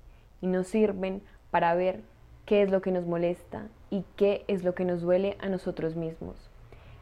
y 0.42 0.48
nos 0.48 0.66
sirven 0.66 1.22
para 1.50 1.74
ver 1.74 2.02
qué 2.44 2.60
es 2.60 2.70
lo 2.70 2.82
que 2.82 2.92
nos 2.92 3.06
molesta 3.06 3.68
y 3.88 4.04
qué 4.16 4.44
es 4.48 4.64
lo 4.64 4.74
que 4.74 4.84
nos 4.84 5.00
duele 5.00 5.38
a 5.40 5.48
nosotros 5.48 5.96
mismos. 5.96 6.50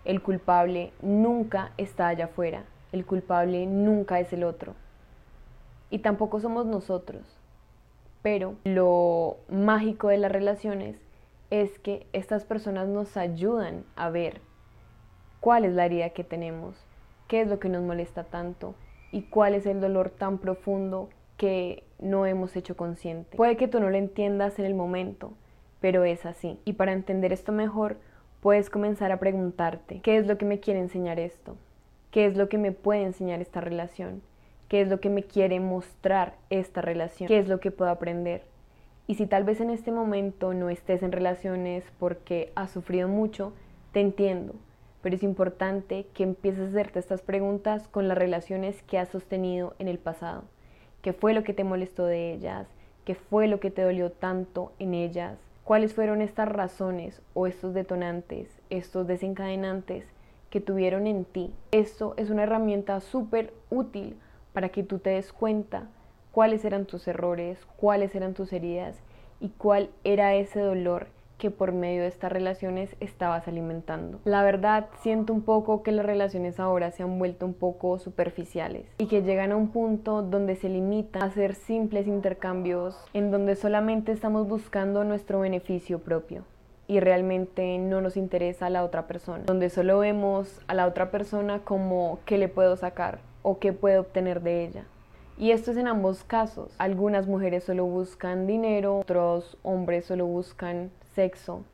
El 0.04 0.22
culpable 0.22 0.92
nunca 1.02 1.72
está 1.78 2.06
allá 2.06 2.26
afuera, 2.26 2.62
el 2.92 3.04
culpable 3.04 3.66
nunca 3.66 4.20
es 4.20 4.32
el 4.32 4.44
otro. 4.44 4.76
Y 5.90 5.98
tampoco 5.98 6.38
somos 6.38 6.64
nosotros. 6.64 7.22
Pero 8.22 8.54
lo 8.64 9.36
mágico 9.48 10.08
de 10.08 10.18
las 10.18 10.32
relaciones 10.32 10.96
es 11.50 11.78
que 11.78 12.06
estas 12.12 12.44
personas 12.44 12.88
nos 12.88 13.16
ayudan 13.16 13.84
a 13.96 14.08
ver 14.10 14.40
cuál 15.40 15.64
es 15.64 15.74
la 15.74 15.86
herida 15.86 16.10
que 16.10 16.24
tenemos, 16.24 16.76
qué 17.28 17.40
es 17.40 17.48
lo 17.48 17.58
que 17.58 17.68
nos 17.68 17.82
molesta 17.82 18.24
tanto 18.24 18.74
y 19.10 19.22
cuál 19.22 19.54
es 19.54 19.66
el 19.66 19.80
dolor 19.80 20.10
tan 20.10 20.38
profundo 20.38 21.10
que 21.36 21.82
no 21.98 22.26
hemos 22.26 22.56
hecho 22.56 22.76
consciente. 22.76 23.36
Puede 23.36 23.56
que 23.56 23.68
tú 23.68 23.80
no 23.80 23.90
lo 23.90 23.96
entiendas 23.96 24.58
en 24.58 24.64
el 24.64 24.74
momento, 24.74 25.32
pero 25.80 26.04
es 26.04 26.24
así. 26.24 26.58
Y 26.64 26.74
para 26.74 26.92
entender 26.92 27.32
esto 27.32 27.52
mejor, 27.52 27.96
puedes 28.40 28.70
comenzar 28.70 29.12
a 29.12 29.18
preguntarte, 29.18 30.00
¿qué 30.00 30.16
es 30.16 30.26
lo 30.26 30.38
que 30.38 30.44
me 30.44 30.60
quiere 30.60 30.80
enseñar 30.80 31.18
esto? 31.18 31.56
¿Qué 32.10 32.26
es 32.26 32.36
lo 32.36 32.48
que 32.48 32.58
me 32.58 32.72
puede 32.72 33.02
enseñar 33.02 33.40
esta 33.40 33.60
relación? 33.60 34.22
¿Qué 34.72 34.80
es 34.80 34.88
lo 34.88 35.00
que 35.00 35.10
me 35.10 35.24
quiere 35.24 35.60
mostrar 35.60 36.38
esta 36.48 36.80
relación? 36.80 37.28
¿Qué 37.28 37.38
es 37.38 37.46
lo 37.46 37.60
que 37.60 37.70
puedo 37.70 37.90
aprender? 37.90 38.46
Y 39.06 39.16
si 39.16 39.26
tal 39.26 39.44
vez 39.44 39.60
en 39.60 39.68
este 39.68 39.92
momento 39.92 40.54
no 40.54 40.70
estés 40.70 41.02
en 41.02 41.12
relaciones 41.12 41.84
porque 41.98 42.52
has 42.54 42.70
sufrido 42.70 43.06
mucho, 43.06 43.52
te 43.92 44.00
entiendo 44.00 44.54
pero 45.02 45.14
es 45.16 45.22
importante 45.22 46.06
que 46.14 46.22
empieces 46.22 46.60
a 46.60 46.68
hacerte 46.70 47.00
estas 47.00 47.20
preguntas 47.20 47.86
con 47.88 48.08
las 48.08 48.16
relaciones 48.16 48.82
que 48.84 48.98
has 48.98 49.10
sostenido 49.10 49.74
en 49.78 49.88
el 49.88 49.98
pasado. 49.98 50.44
¿Qué 51.02 51.12
fue 51.12 51.34
lo 51.34 51.42
que 51.44 51.52
te 51.52 51.64
molestó 51.64 52.06
de 52.06 52.32
ellas? 52.32 52.66
¿Qué 53.04 53.14
fue 53.14 53.48
lo 53.48 53.60
que 53.60 53.70
te 53.70 53.82
dolió 53.82 54.10
tanto 54.10 54.72
en 54.78 54.94
ellas? 54.94 55.38
¿Cuáles 55.64 55.92
fueron 55.92 56.22
estas 56.22 56.48
razones 56.48 57.20
o 57.34 57.46
estos 57.46 57.74
detonantes, 57.74 58.48
estos 58.70 59.06
desencadenantes 59.06 60.06
que 60.48 60.60
tuvieron 60.60 61.06
en 61.06 61.26
ti? 61.26 61.52
Esto 61.72 62.14
es 62.16 62.30
una 62.30 62.44
herramienta 62.44 63.00
súper 63.00 63.52
útil 63.68 64.16
para 64.52 64.70
que 64.70 64.82
tú 64.82 64.98
te 64.98 65.10
des 65.10 65.32
cuenta 65.32 65.88
cuáles 66.32 66.64
eran 66.64 66.86
tus 66.86 67.06
errores, 67.08 67.58
cuáles 67.76 68.14
eran 68.14 68.34
tus 68.34 68.52
heridas 68.52 68.96
y 69.40 69.50
cuál 69.50 69.90
era 70.04 70.34
ese 70.34 70.60
dolor 70.60 71.08
que 71.42 71.50
por 71.50 71.72
medio 71.72 72.02
de 72.02 72.06
estas 72.06 72.30
relaciones 72.30 72.94
estabas 73.00 73.48
alimentando. 73.48 74.20
La 74.24 74.44
verdad, 74.44 74.86
siento 75.00 75.32
un 75.32 75.42
poco 75.42 75.82
que 75.82 75.90
las 75.90 76.06
relaciones 76.06 76.60
ahora 76.60 76.92
se 76.92 77.02
han 77.02 77.18
vuelto 77.18 77.46
un 77.46 77.54
poco 77.54 77.98
superficiales 77.98 78.86
y 78.98 79.06
que 79.06 79.22
llegan 79.22 79.50
a 79.50 79.56
un 79.56 79.70
punto 79.70 80.22
donde 80.22 80.54
se 80.54 80.68
limitan 80.68 81.20
a 81.20 81.26
hacer 81.26 81.56
simples 81.56 82.06
intercambios 82.06 82.96
en 83.12 83.32
donde 83.32 83.56
solamente 83.56 84.12
estamos 84.12 84.48
buscando 84.48 85.02
nuestro 85.02 85.40
beneficio 85.40 85.98
propio 85.98 86.44
y 86.86 87.00
realmente 87.00 87.76
no 87.78 88.00
nos 88.00 88.16
interesa 88.16 88.66
a 88.66 88.70
la 88.70 88.84
otra 88.84 89.08
persona, 89.08 89.42
donde 89.44 89.68
solo 89.68 89.98
vemos 89.98 90.60
a 90.68 90.74
la 90.74 90.86
otra 90.86 91.10
persona 91.10 91.58
como 91.64 92.20
qué 92.24 92.38
le 92.38 92.46
puedo 92.46 92.76
sacar 92.76 93.18
o 93.42 93.58
qué 93.58 93.72
puedo 93.72 94.00
obtener 94.00 94.42
de 94.42 94.64
ella. 94.64 94.84
Y 95.38 95.50
esto 95.50 95.70
es 95.70 95.76
en 95.76 95.88
ambos 95.88 96.24
casos. 96.24 96.74
Algunas 96.78 97.26
mujeres 97.26 97.64
solo 97.64 97.86
buscan 97.86 98.46
dinero, 98.46 98.98
otros 98.98 99.58
hombres 99.62 100.04
solo 100.04 100.26
buscan 100.26 100.90
sexo. 101.14 101.64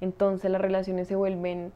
Entonces 0.00 0.50
las 0.50 0.60
relaciones 0.60 1.08
se 1.08 1.16
vuelven 1.16 1.72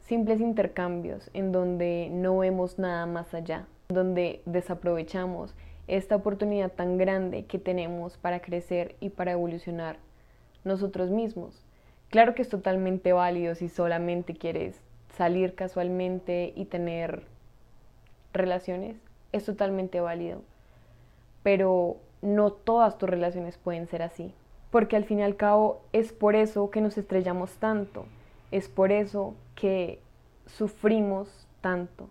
simples 0.00 0.40
intercambios 0.40 1.30
en 1.34 1.52
donde 1.52 2.08
no 2.10 2.38
vemos 2.38 2.78
nada 2.78 3.06
más 3.06 3.34
allá, 3.34 3.66
donde 3.88 4.40
desaprovechamos 4.46 5.54
esta 5.86 6.16
oportunidad 6.16 6.72
tan 6.72 6.98
grande 6.98 7.46
que 7.46 7.58
tenemos 7.58 8.16
para 8.16 8.40
crecer 8.40 8.96
y 9.00 9.10
para 9.10 9.32
evolucionar 9.32 9.96
nosotros 10.64 11.10
mismos. 11.10 11.64
Claro 12.10 12.34
que 12.34 12.42
es 12.42 12.48
totalmente 12.48 13.12
válido 13.12 13.54
si 13.54 13.68
solamente 13.68 14.34
quieres 14.34 14.80
salir 15.16 15.54
casualmente 15.54 16.52
y 16.56 16.66
tener 16.66 17.26
relaciones, 18.32 18.96
es 19.32 19.44
totalmente 19.44 20.00
válido. 20.00 20.42
Pero 21.42 21.96
no 22.22 22.52
todas 22.52 22.98
tus 22.98 23.08
relaciones 23.08 23.58
pueden 23.58 23.86
ser 23.86 24.02
así 24.02 24.34
porque 24.70 24.96
al 24.96 25.04
fin 25.04 25.20
y 25.20 25.22
al 25.22 25.36
cabo 25.36 25.80
es 25.92 26.12
por 26.12 26.34
eso 26.34 26.70
que 26.70 26.80
nos 26.80 26.98
estrellamos 26.98 27.52
tanto, 27.56 28.06
es 28.50 28.68
por 28.68 28.92
eso 28.92 29.34
que 29.54 30.00
sufrimos 30.46 31.46
tanto. 31.60 32.08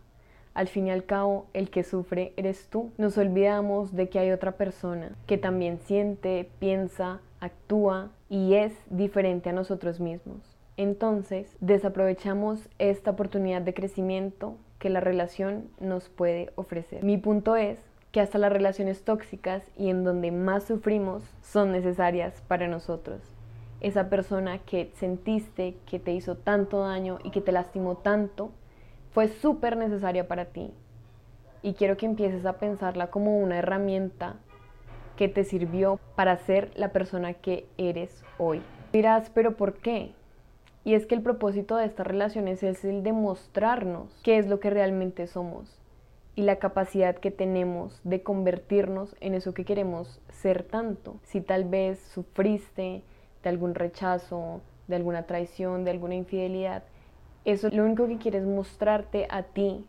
Al 0.54 0.68
fin 0.68 0.88
y 0.88 0.92
al 0.92 1.06
cabo, 1.06 1.46
el 1.54 1.70
que 1.70 1.84
sufre 1.84 2.34
eres 2.36 2.68
tú. 2.68 2.90
Nos 2.98 3.20
olvidamos 3.20 3.96
de 3.96 4.10
que 4.10 4.18
hay 4.18 4.32
otra 4.32 4.54
persona 4.54 5.12
que 5.28 5.38
también 5.38 5.80
siente, 5.82 6.50
piensa, 6.58 7.20
actúa 7.40 8.10
y 8.28 8.56
es 8.56 8.74
diferente 8.90 9.52
a 9.52 9.54
nosotros 9.54 10.00
mismos. 10.00 10.40
Entonces, 10.76 11.56
desaprovechamos 11.60 12.70
esta 12.80 13.12
oportunidad 13.12 13.62
de 13.62 13.76
crecimiento 13.76 14.56
que 14.80 14.90
la 14.90 15.00
relación 15.00 15.70
nos 15.80 16.10
puede 16.10 16.52
ofrecer. 16.56 17.04
Mi 17.04 17.18
punto 17.18 17.56
es 17.56 17.80
que 18.12 18.22
hasta 18.22 18.38
las 18.38 18.52
relaciones 18.52 19.04
tóxicas 19.04 19.64
y 19.78 19.90
en 19.90 20.04
donde 20.04 20.32
más 20.32 20.64
sufrimos 20.64 21.24
son 21.42 21.72
necesarias 21.72 22.42
para 22.48 22.68
nosotros. 22.68 23.22
Esa 23.80 24.10
persona 24.10 24.60
que 24.60 24.92
sentiste 24.96 25.76
que 25.86 26.00
te 26.00 26.14
hizo 26.14 26.36
tanto 26.36 26.80
daño 26.80 27.20
y 27.24 27.32
que 27.32 27.42
te 27.42 27.52
lastimó 27.52 27.98
tanto, 27.98 28.52
fue 29.12 29.28
súper 29.28 29.78
necesaria 29.78 30.28
para 30.28 30.46
ti. 30.46 30.72
Y 31.62 31.74
quiero 31.74 31.98
que 31.98 32.06
empieces 32.06 32.46
a 32.46 32.54
pensarla 32.54 33.08
como 33.08 33.40
una 33.40 33.58
herramienta 33.58 34.36
que 35.16 35.28
te 35.28 35.44
sirvió 35.44 36.00
para 36.16 36.38
ser 36.38 36.72
la 36.76 36.92
persona 36.92 37.34
que 37.34 37.68
eres 37.78 38.24
hoy. 38.38 38.62
Dirás, 38.94 39.32
pero 39.34 39.58
¿por 39.58 39.74
qué? 39.74 40.14
Y 40.88 40.94
es 40.94 41.06
que 41.06 41.16
el 41.16 41.22
propósito 41.22 41.76
de 41.76 41.84
estas 41.84 42.08
relaciones 42.08 42.64
es 42.64 42.86
el 42.86 43.04
de 43.04 43.12
mostrarnos 43.12 44.22
qué 44.24 44.38
es 44.38 44.48
lo 44.48 44.62
que 44.62 44.70
realmente 44.70 45.28
somos 45.28 45.82
y 46.34 46.44
la 46.44 46.60
capacidad 46.60 47.18
que 47.18 47.30
tenemos 47.30 48.00
de 48.06 48.24
convertirnos 48.24 49.14
en 49.20 49.34
eso 49.34 49.54
que 49.54 49.66
queremos 49.66 50.22
ser 50.32 50.64
tanto. 50.64 51.18
Si 51.24 51.42
tal 51.42 51.66
vez 51.66 52.00
sufriste 52.00 53.04
de 53.44 53.50
algún 53.50 53.76
rechazo, 53.76 54.62
de 54.88 54.96
alguna 54.96 55.24
traición, 55.24 55.84
de 55.84 55.92
alguna 55.92 56.16
infidelidad, 56.16 56.84
eso 57.44 57.68
lo 57.70 57.84
único 57.84 58.08
que 58.08 58.18
quiere 58.18 58.38
es 58.38 58.46
mostrarte 58.46 59.28
a 59.30 59.44
ti 59.44 59.86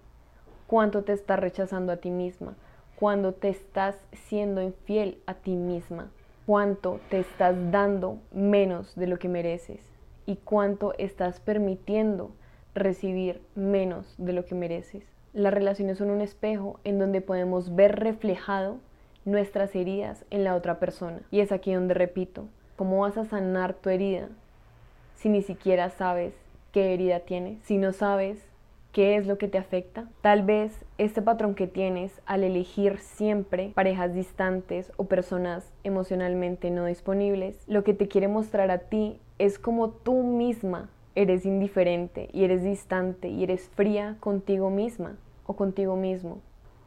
cuánto 0.66 1.04
te 1.04 1.12
estás 1.12 1.38
rechazando 1.38 1.92
a 1.92 1.98
ti 1.98 2.10
misma, 2.10 2.56
cuando 2.98 3.34
te 3.34 3.50
estás 3.50 3.94
siendo 4.10 4.60
infiel 4.62 5.18
a 5.26 5.34
ti 5.34 5.54
misma, 5.54 6.10
cuánto 6.44 6.98
te 7.08 7.20
estás 7.20 7.54
dando 7.70 8.18
menos 8.32 8.96
de 8.96 9.06
lo 9.06 9.20
que 9.20 9.28
mereces 9.28 9.88
y 10.28 10.36
cuánto 10.36 10.92
estás 10.98 11.40
permitiendo 11.40 12.30
recibir 12.74 13.40
menos 13.54 14.14
de 14.18 14.34
lo 14.34 14.44
que 14.44 14.54
mereces. 14.54 15.02
Las 15.32 15.54
relaciones 15.54 15.96
son 15.96 16.10
un 16.10 16.20
espejo 16.20 16.80
en 16.84 16.98
donde 16.98 17.22
podemos 17.22 17.74
ver 17.74 17.98
reflejado 17.98 18.76
nuestras 19.24 19.74
heridas 19.74 20.26
en 20.28 20.44
la 20.44 20.54
otra 20.54 20.78
persona. 20.78 21.22
Y 21.30 21.40
es 21.40 21.50
aquí 21.50 21.72
donde 21.72 21.94
repito, 21.94 22.44
¿cómo 22.76 23.00
vas 23.00 23.16
a 23.16 23.24
sanar 23.24 23.72
tu 23.72 23.88
herida 23.88 24.28
si 25.14 25.30
ni 25.30 25.40
siquiera 25.40 25.88
sabes 25.88 26.34
qué 26.72 26.92
herida 26.92 27.20
tienes, 27.20 27.62
si 27.64 27.78
no 27.78 27.94
sabes 27.94 28.38
qué 28.92 29.16
es 29.16 29.26
lo 29.26 29.38
que 29.38 29.48
te 29.48 29.56
afecta. 29.56 30.08
Tal 30.20 30.42
vez 30.42 30.84
este 30.98 31.22
patrón 31.22 31.54
que 31.54 31.66
tienes 31.66 32.20
al 32.26 32.44
elegir 32.44 32.98
siempre 32.98 33.72
parejas 33.74 34.14
distantes 34.14 34.92
o 34.96 35.04
personas 35.04 35.72
emocionalmente 35.84 36.70
no 36.70 36.84
disponibles, 36.84 37.62
lo 37.66 37.82
que 37.82 37.94
te 37.94 38.08
quiere 38.08 38.28
mostrar 38.28 38.70
a 38.70 38.78
ti 38.78 39.20
es 39.38 39.58
como 39.58 39.90
tú 39.90 40.22
misma 40.22 40.88
eres 41.14 41.44
indiferente 41.46 42.28
y 42.32 42.44
eres 42.44 42.62
distante 42.62 43.28
y 43.28 43.42
eres 43.42 43.68
fría 43.74 44.16
contigo 44.20 44.70
misma 44.70 45.16
o 45.46 45.54
contigo 45.54 45.96
mismo. 45.96 46.38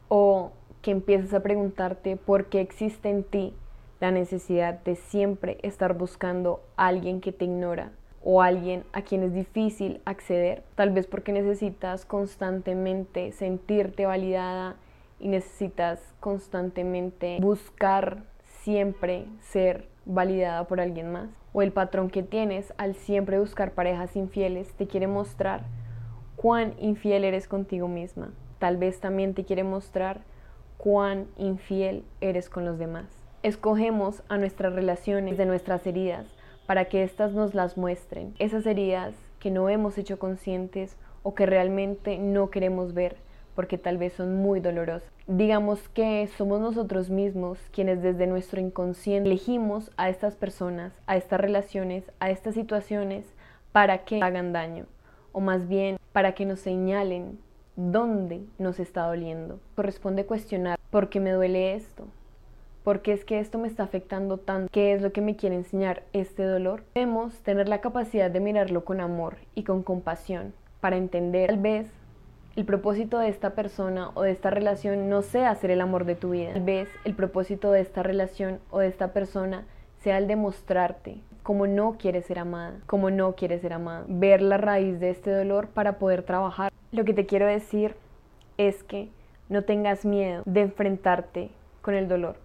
O 0.08 0.52
que 0.80 0.90
empieces 0.90 1.32
a 1.34 1.42
preguntarte 1.42 2.16
por 2.16 2.46
qué 2.46 2.60
existe 2.60 3.08
en 3.10 3.24
ti 3.24 3.54
la 4.00 4.10
necesidad 4.10 4.82
de 4.82 4.96
siempre 4.96 5.58
estar 5.62 5.96
buscando 5.96 6.60
a 6.76 6.88
alguien 6.88 7.20
que 7.20 7.32
te 7.32 7.44
ignora, 7.44 7.92
o 8.24 8.42
alguien 8.42 8.84
a 8.92 9.02
quien 9.02 9.22
es 9.22 9.32
difícil 9.32 10.00
acceder, 10.04 10.62
tal 10.74 10.90
vez 10.90 11.06
porque 11.06 11.32
necesitas 11.32 12.04
constantemente 12.04 13.32
sentirte 13.32 14.06
validada 14.06 14.76
y 15.18 15.28
necesitas 15.28 16.00
constantemente 16.20 17.38
buscar 17.40 18.24
siempre 18.62 19.26
ser 19.40 19.88
validada 20.04 20.66
por 20.66 20.80
alguien 20.80 21.12
más. 21.12 21.28
O 21.52 21.62
el 21.62 21.72
patrón 21.72 22.10
que 22.10 22.22
tienes 22.22 22.72
al 22.78 22.94
siempre 22.94 23.38
buscar 23.38 23.72
parejas 23.72 24.16
infieles 24.16 24.72
te 24.74 24.86
quiere 24.86 25.06
mostrar 25.06 25.64
cuán 26.36 26.74
infiel 26.78 27.24
eres 27.24 27.46
contigo 27.46 27.88
misma. 27.88 28.32
Tal 28.58 28.76
vez 28.76 29.00
también 29.00 29.34
te 29.34 29.44
quiere 29.44 29.64
mostrar 29.64 30.22
cuán 30.78 31.26
infiel 31.36 32.04
eres 32.20 32.48
con 32.48 32.64
los 32.64 32.78
demás. 32.78 33.06
Escogemos 33.42 34.22
a 34.28 34.38
nuestras 34.38 34.72
relaciones 34.72 35.36
de 35.36 35.46
nuestras 35.46 35.86
heridas 35.86 36.26
para 36.66 36.86
que 36.86 37.02
éstas 37.02 37.32
nos 37.32 37.54
las 37.54 37.76
muestren, 37.76 38.34
esas 38.38 38.66
heridas 38.66 39.14
que 39.40 39.50
no 39.50 39.68
hemos 39.68 39.98
hecho 39.98 40.18
conscientes 40.18 40.96
o 41.24 41.34
que 41.34 41.46
realmente 41.46 42.18
no 42.18 42.50
queremos 42.50 42.94
ver 42.94 43.16
porque 43.54 43.78
tal 43.78 43.98
vez 43.98 44.12
son 44.14 44.36
muy 44.36 44.60
dolorosas. 44.60 45.10
Digamos 45.26 45.88
que 45.88 46.28
somos 46.36 46.60
nosotros 46.60 47.10
mismos 47.10 47.58
quienes 47.72 48.02
desde 48.02 48.26
nuestro 48.26 48.60
inconsciente 48.60 49.28
elegimos 49.28 49.90
a 49.96 50.08
estas 50.08 50.34
personas, 50.36 50.92
a 51.06 51.16
estas 51.16 51.40
relaciones, 51.40 52.04
a 52.20 52.30
estas 52.30 52.54
situaciones 52.54 53.24
para 53.72 54.04
que 54.04 54.22
hagan 54.22 54.52
daño, 54.52 54.86
o 55.32 55.40
más 55.40 55.68
bien 55.68 55.96
para 56.12 56.32
que 56.32 56.44
nos 56.44 56.60
señalen 56.60 57.38
dónde 57.76 58.42
nos 58.58 58.78
está 58.80 59.06
doliendo. 59.06 59.60
Corresponde 59.76 60.26
cuestionar 60.26 60.78
por 60.90 61.08
qué 61.08 61.20
me 61.20 61.32
duele 61.32 61.74
esto, 61.74 62.06
porque 62.84 63.12
es 63.12 63.24
que 63.24 63.38
esto 63.38 63.58
me 63.58 63.68
está 63.68 63.84
afectando 63.84 64.38
tanto, 64.38 64.68
qué 64.70 64.92
es 64.92 65.02
lo 65.02 65.12
que 65.12 65.20
me 65.20 65.36
quiere 65.36 65.56
enseñar 65.56 66.02
este 66.12 66.44
dolor. 66.44 66.84
Debemos 66.94 67.34
tener 67.40 67.68
la 67.68 67.80
capacidad 67.80 68.30
de 68.30 68.40
mirarlo 68.40 68.84
con 68.84 69.00
amor 69.00 69.36
y 69.54 69.64
con 69.64 69.82
compasión 69.82 70.52
para 70.80 70.96
entender 70.96 71.48
tal 71.48 71.58
vez 71.58 71.86
el 72.54 72.64
propósito 72.66 73.18
de 73.18 73.28
esta 73.28 73.54
persona 73.54 74.10
o 74.14 74.22
de 74.22 74.30
esta 74.30 74.50
relación 74.50 75.08
no 75.08 75.22
sea 75.22 75.54
ser 75.54 75.70
el 75.70 75.80
amor 75.80 76.04
de 76.04 76.14
tu 76.14 76.30
vida. 76.30 76.52
Tal 76.52 76.62
vez 76.62 76.88
el 77.04 77.14
propósito 77.14 77.72
de 77.72 77.80
esta 77.80 78.02
relación 78.02 78.60
o 78.70 78.80
de 78.80 78.88
esta 78.88 79.12
persona 79.12 79.64
sea 80.02 80.18
el 80.18 80.26
de 80.26 80.36
mostrarte 80.36 81.20
cómo 81.42 81.66
no 81.66 81.96
quieres 81.98 82.26
ser 82.26 82.38
amada, 82.38 82.74
cómo 82.86 83.10
no 83.10 83.34
quieres 83.34 83.62
ser 83.62 83.72
amada. 83.72 84.04
Ver 84.06 84.42
la 84.42 84.58
raíz 84.58 85.00
de 85.00 85.10
este 85.10 85.30
dolor 85.30 85.68
para 85.68 85.98
poder 85.98 86.22
trabajar. 86.24 86.72
Lo 86.90 87.04
que 87.04 87.14
te 87.14 87.26
quiero 87.26 87.46
decir 87.46 87.96
es 88.58 88.82
que 88.84 89.08
no 89.48 89.62
tengas 89.62 90.04
miedo 90.04 90.42
de 90.44 90.60
enfrentarte 90.60 91.50
con 91.80 91.94
el 91.94 92.06
dolor. 92.06 92.36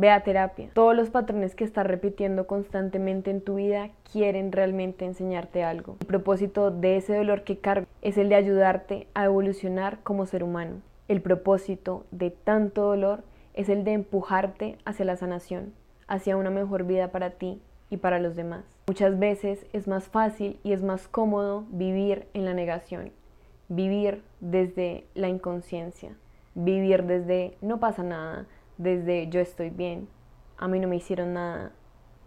Ve 0.00 0.10
a 0.10 0.22
terapia. 0.22 0.70
Todos 0.74 0.94
los 0.94 1.10
patrones 1.10 1.56
que 1.56 1.64
estás 1.64 1.84
repitiendo 1.84 2.46
constantemente 2.46 3.32
en 3.32 3.40
tu 3.40 3.56
vida 3.56 3.90
quieren 4.12 4.52
realmente 4.52 5.04
enseñarte 5.04 5.64
algo. 5.64 5.96
El 5.98 6.06
propósito 6.06 6.70
de 6.70 6.98
ese 6.98 7.16
dolor 7.16 7.42
que 7.42 7.58
cargas 7.58 7.88
es 8.00 8.16
el 8.16 8.28
de 8.28 8.36
ayudarte 8.36 9.08
a 9.14 9.24
evolucionar 9.24 9.98
como 10.04 10.24
ser 10.24 10.44
humano. 10.44 10.82
El 11.08 11.20
propósito 11.20 12.06
de 12.12 12.30
tanto 12.30 12.82
dolor 12.82 13.24
es 13.54 13.68
el 13.68 13.82
de 13.82 13.94
empujarte 13.94 14.78
hacia 14.84 15.04
la 15.04 15.16
sanación, 15.16 15.72
hacia 16.06 16.36
una 16.36 16.50
mejor 16.50 16.84
vida 16.84 17.10
para 17.10 17.30
ti 17.30 17.60
y 17.90 17.96
para 17.96 18.20
los 18.20 18.36
demás. 18.36 18.62
Muchas 18.86 19.18
veces 19.18 19.66
es 19.72 19.88
más 19.88 20.04
fácil 20.04 20.60
y 20.62 20.74
es 20.74 20.82
más 20.84 21.08
cómodo 21.08 21.64
vivir 21.70 22.28
en 22.34 22.44
la 22.44 22.54
negación, 22.54 23.10
vivir 23.68 24.22
desde 24.38 25.08
la 25.16 25.26
inconsciencia, 25.26 26.12
vivir 26.54 27.02
desde 27.02 27.56
no 27.62 27.80
pasa 27.80 28.04
nada, 28.04 28.46
desde 28.78 29.28
yo 29.28 29.40
estoy 29.40 29.70
bien, 29.70 30.08
a 30.56 30.68
mí 30.68 30.80
no 30.80 30.88
me 30.88 30.96
hicieron 30.96 31.34
nada, 31.34 31.72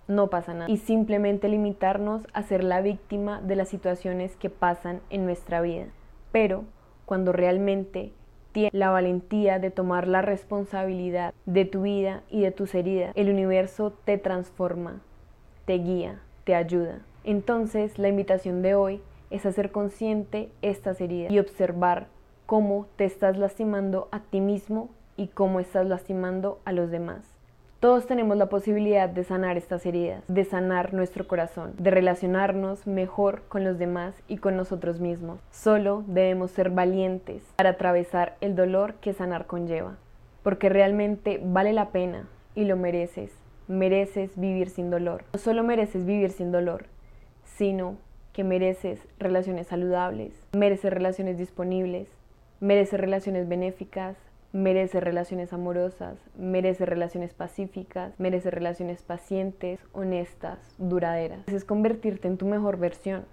no 0.07 0.29
pasa 0.29 0.53
nada. 0.53 0.69
Y 0.69 0.77
simplemente 0.77 1.49
limitarnos 1.49 2.27
a 2.33 2.43
ser 2.43 2.63
la 2.63 2.81
víctima 2.81 3.41
de 3.41 3.55
las 3.55 3.69
situaciones 3.69 4.35
que 4.35 4.49
pasan 4.49 5.01
en 5.09 5.25
nuestra 5.25 5.61
vida. 5.61 5.87
Pero 6.31 6.65
cuando 7.05 7.31
realmente 7.31 8.13
tienes 8.51 8.73
la 8.73 8.89
valentía 8.89 9.59
de 9.59 9.71
tomar 9.71 10.07
la 10.07 10.21
responsabilidad 10.21 11.33
de 11.45 11.65
tu 11.65 11.83
vida 11.83 12.23
y 12.29 12.41
de 12.41 12.51
tus 12.51 12.75
heridas, 12.75 13.13
el 13.15 13.29
universo 13.29 13.93
te 14.05 14.17
transforma, 14.17 15.01
te 15.65 15.73
guía, 15.73 16.21
te 16.43 16.55
ayuda. 16.55 16.99
Entonces 17.23 17.97
la 17.97 18.09
invitación 18.09 18.61
de 18.61 18.75
hoy 18.75 19.01
es 19.29 19.45
hacer 19.45 19.71
consciente 19.71 20.51
estas 20.61 20.99
heridas 20.99 21.31
y 21.31 21.39
observar 21.39 22.07
cómo 22.45 22.87
te 22.97 23.05
estás 23.05 23.37
lastimando 23.37 24.09
a 24.11 24.19
ti 24.19 24.41
mismo 24.41 24.89
y 25.17 25.27
cómo 25.27 25.59
estás 25.59 25.87
lastimando 25.87 26.59
a 26.65 26.71
los 26.71 26.91
demás. 26.91 27.23
Todos 27.81 28.05
tenemos 28.05 28.37
la 28.37 28.45
posibilidad 28.45 29.09
de 29.09 29.23
sanar 29.23 29.57
estas 29.57 29.87
heridas, 29.87 30.23
de 30.27 30.45
sanar 30.45 30.93
nuestro 30.93 31.27
corazón, 31.27 31.73
de 31.79 31.89
relacionarnos 31.89 32.85
mejor 32.85 33.41
con 33.49 33.63
los 33.63 33.79
demás 33.79 34.13
y 34.27 34.37
con 34.37 34.55
nosotros 34.55 34.99
mismos. 34.99 35.39
Solo 35.49 36.03
debemos 36.05 36.51
ser 36.51 36.69
valientes 36.69 37.41
para 37.55 37.71
atravesar 37.71 38.37
el 38.39 38.55
dolor 38.55 38.93
que 39.01 39.13
sanar 39.13 39.47
conlleva, 39.47 39.97
porque 40.43 40.69
realmente 40.69 41.41
vale 41.43 41.73
la 41.73 41.89
pena 41.89 42.27
y 42.53 42.65
lo 42.65 42.77
mereces. 42.77 43.31
Mereces 43.67 44.37
vivir 44.39 44.69
sin 44.69 44.91
dolor. 44.91 45.23
No 45.33 45.39
solo 45.39 45.63
mereces 45.63 46.05
vivir 46.05 46.29
sin 46.29 46.51
dolor, 46.51 46.85
sino 47.43 47.97
que 48.31 48.43
mereces 48.43 48.99
relaciones 49.17 49.65
saludables, 49.65 50.33
mereces 50.53 50.93
relaciones 50.93 51.39
disponibles, 51.39 52.07
mereces 52.59 52.99
relaciones 52.99 53.49
benéficas, 53.49 54.17
merece 54.53 54.99
relaciones 54.99 55.53
amorosas, 55.53 56.17
merece 56.37 56.85
relaciones 56.85 57.33
pacíficas, 57.33 58.13
merece 58.19 58.51
relaciones 58.51 59.01
pacientes, 59.01 59.79
honestas, 59.93 60.59
duraderas. 60.77 61.47
Es 61.47 61.63
convertirte 61.65 62.27
en 62.27 62.37
tu 62.37 62.45
mejor 62.45 62.77
versión, 62.77 63.25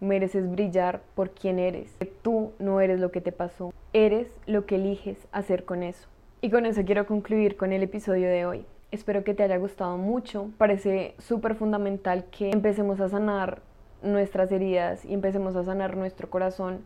mereces 0.00 0.50
brillar 0.50 1.02
por 1.14 1.30
quien 1.30 1.58
eres. 1.58 1.94
Tú 2.22 2.52
no 2.58 2.80
eres 2.80 3.00
lo 3.00 3.10
que 3.10 3.20
te 3.20 3.32
pasó, 3.32 3.72
eres 3.92 4.28
lo 4.46 4.66
que 4.66 4.76
eliges 4.76 5.18
hacer 5.32 5.64
con 5.64 5.82
eso. 5.82 6.08
Y 6.40 6.50
con 6.50 6.66
eso 6.66 6.84
quiero 6.84 7.06
concluir 7.06 7.56
con 7.56 7.72
el 7.72 7.82
episodio 7.82 8.28
de 8.28 8.46
hoy. 8.46 8.64
Espero 8.90 9.24
que 9.24 9.32
te 9.32 9.42
haya 9.42 9.56
gustado 9.58 9.96
mucho. 9.96 10.50
Parece 10.58 11.14
súper 11.18 11.54
fundamental 11.54 12.24
que 12.30 12.50
empecemos 12.50 13.00
a 13.00 13.08
sanar 13.08 13.60
nuestras 14.02 14.50
heridas 14.50 15.04
y 15.04 15.14
empecemos 15.14 15.54
a 15.54 15.64
sanar 15.64 15.96
nuestro 15.96 16.28
corazón 16.28 16.80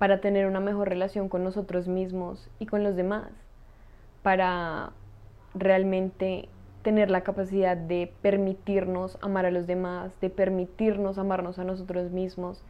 para 0.00 0.22
tener 0.22 0.46
una 0.46 0.60
mejor 0.60 0.88
relación 0.88 1.28
con 1.28 1.44
nosotros 1.44 1.86
mismos 1.86 2.48
y 2.58 2.64
con 2.64 2.82
los 2.82 2.96
demás, 2.96 3.28
para 4.22 4.92
realmente 5.52 6.48
tener 6.80 7.10
la 7.10 7.20
capacidad 7.20 7.76
de 7.76 8.10
permitirnos 8.22 9.18
amar 9.20 9.44
a 9.44 9.50
los 9.50 9.66
demás, 9.66 10.18
de 10.22 10.30
permitirnos 10.30 11.18
amarnos 11.18 11.58
a 11.58 11.64
nosotros 11.64 12.12
mismos, 12.12 12.64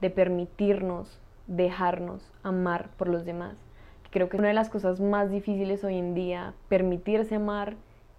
de 0.00 0.10
permitirnos 0.10 1.18
dejarnos 1.48 2.32
amar 2.44 2.90
por 2.96 3.08
los 3.08 3.24
demás. 3.24 3.58
Creo 4.12 4.28
que 4.28 4.36
es 4.36 4.38
una 4.38 4.50
de 4.50 4.54
las 4.54 4.70
cosas 4.70 5.00
más 5.00 5.28
difíciles 5.28 5.82
hoy 5.82 5.98
en 5.98 6.14
día, 6.14 6.54
permitirse 6.68 7.34
amar 7.34 7.74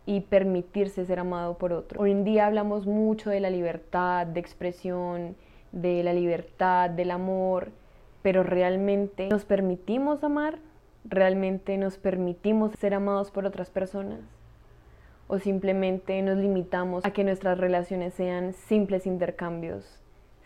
y 0.06 0.19
permitirse 0.19 1.06
ser 1.06 1.19
amado 1.19 1.58
por 1.58 1.71
otro. 1.71 2.01
Hoy 2.01 2.12
en 2.12 2.25
día 2.25 2.47
hablamos 2.47 2.86
mucho 2.86 3.30
de 3.30 3.39
la 3.39 3.49
libertad 3.49 4.27
de 4.27 4.41
expresión, 4.41 5.38
de 5.71 6.03
la 6.03 6.12
libertad, 6.12 6.89
del 6.89 7.12
amor, 7.12 7.71
pero 8.21 8.43
realmente 8.43 9.27
nos 9.30 9.45
permitimos 9.45 10.23
amar, 10.23 10.60
realmente 11.06 11.77
nos 11.77 11.97
permitimos 11.97 12.73
ser 12.80 12.93
amados 12.93 13.32
por 13.32 13.45
otras 13.45 13.69
personas 13.69 14.21
o 15.27 15.39
simplemente 15.39 16.21
nos 16.21 16.38
limitamos 16.38 17.06
a 17.06 17.12
que 17.12 17.23
nuestras 17.23 17.58
relaciones 17.58 18.13
sean 18.13 18.53
simples 18.53 19.06
intercambios, 19.06 19.99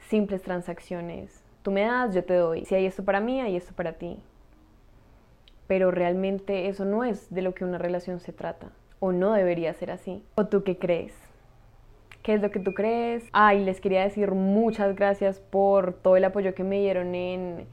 simples 0.10 0.42
transacciones. 0.42 1.44
Tú 1.62 1.72
me 1.72 1.82
das, 1.82 2.16
yo 2.16 2.24
te 2.24 2.34
doy. 2.34 2.66
Si 2.66 2.74
hay 2.74 2.88
esto 2.88 3.06
para 3.06 3.20
mí, 3.20 3.40
hay 3.40 3.56
esto 3.56 3.74
para 3.74 3.94
ti. 3.94 4.18
Pero 5.68 5.92
realmente 5.92 6.68
eso 6.68 6.86
no 6.86 7.04
es 7.04 7.32
de 7.34 7.44
lo 7.44 7.54
que 7.54 7.64
una 7.64 7.78
relación 7.78 8.20
se 8.20 8.34
trata. 8.34 8.72
O 9.00 9.12
no 9.12 9.34
debería 9.34 9.74
ser 9.74 9.92
así. 9.92 10.24
¿O 10.36 10.48
tú 10.48 10.64
qué 10.64 10.78
crees? 10.78 11.14
¿Qué 12.24 12.36
es 12.36 12.42
lo 12.42 12.52
que 12.52 12.60
tú 12.60 12.76
crees? 12.76 13.28
Ay, 13.34 13.66
les 13.66 13.82
quería 13.82 14.04
decir 14.04 14.32
muchas 14.32 14.96
gracias 14.96 15.40
por 15.40 15.94
todo 15.94 16.18
el 16.18 16.24
apoyo 16.24 16.54
que 16.54 16.64
me 16.64 16.80
dieron 16.80 17.16
en 17.16 17.66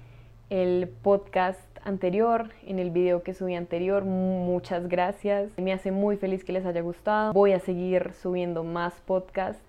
el 0.49 0.89
podcast 1.03 1.61
anterior, 1.85 2.49
en 2.67 2.79
el 2.79 2.91
video 2.91 3.23
que 3.23 3.35
subí 3.35 3.55
anterior. 3.55 4.07
Muchas 4.07 4.89
gracias. 4.89 5.51
Me 5.59 5.75
hace 5.75 5.93
muy 5.93 6.17
feliz 6.17 6.45
que 6.45 6.55
les 6.55 6.65
haya 6.65 6.81
gustado. 6.81 7.35
Voy 7.35 7.53
a 7.53 7.61
seguir 7.61 8.15
subiendo 8.15 8.65
más 8.65 8.95
podcasts. 9.05 9.63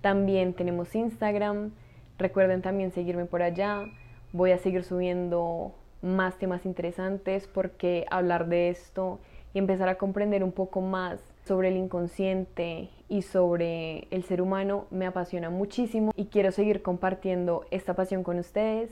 También 0.00 0.54
tenemos 0.54 0.94
Instagram. 0.94 1.72
Recuerden 2.16 2.62
también 2.62 2.92
seguirme 2.92 3.24
por 3.24 3.42
allá. 3.42 3.86
Voy 4.32 4.52
a 4.52 4.58
seguir 4.58 4.84
subiendo 4.84 5.74
más 6.02 6.38
temas 6.38 6.66
interesantes 6.66 7.48
porque 7.48 8.06
hablar 8.12 8.46
de 8.46 8.68
esto 8.68 9.18
y 9.54 9.58
empezar 9.58 9.88
a 9.88 9.96
comprender 9.96 10.44
un 10.44 10.52
poco 10.52 10.80
más 10.80 11.20
sobre 11.44 11.68
el 11.70 11.76
inconsciente 11.76 12.90
y 13.10 13.22
sobre 13.22 14.06
el 14.12 14.22
ser 14.22 14.40
humano 14.40 14.86
me 14.90 15.04
apasiona 15.04 15.50
muchísimo 15.50 16.12
y 16.16 16.26
quiero 16.26 16.52
seguir 16.52 16.80
compartiendo 16.80 17.66
esta 17.72 17.94
pasión 17.94 18.22
con 18.22 18.38
ustedes. 18.38 18.90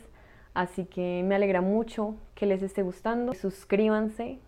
Así 0.54 0.84
que 0.86 1.22
me 1.24 1.36
alegra 1.36 1.60
mucho 1.60 2.16
que 2.34 2.44
les 2.44 2.62
esté 2.62 2.82
gustando. 2.82 3.32
Suscríbanse, 3.32 4.40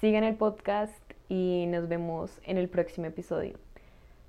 sigan 0.00 0.24
el 0.24 0.36
podcast 0.36 0.94
y 1.28 1.66
nos 1.68 1.86
vemos 1.86 2.40
en 2.44 2.56
el 2.56 2.70
próximo 2.70 3.06
episodio. 3.06 3.58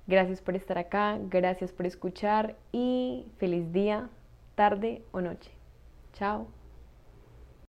Gracias 0.06 0.42
por 0.42 0.56
estar 0.56 0.76
acá, 0.76 1.18
gracias 1.22 1.72
por 1.72 1.86
escuchar 1.86 2.54
y 2.70 3.26
feliz 3.38 3.72
día, 3.72 4.10
tarde 4.56 5.02
o 5.10 5.22
noche. 5.22 5.50
Chao. 6.12 6.61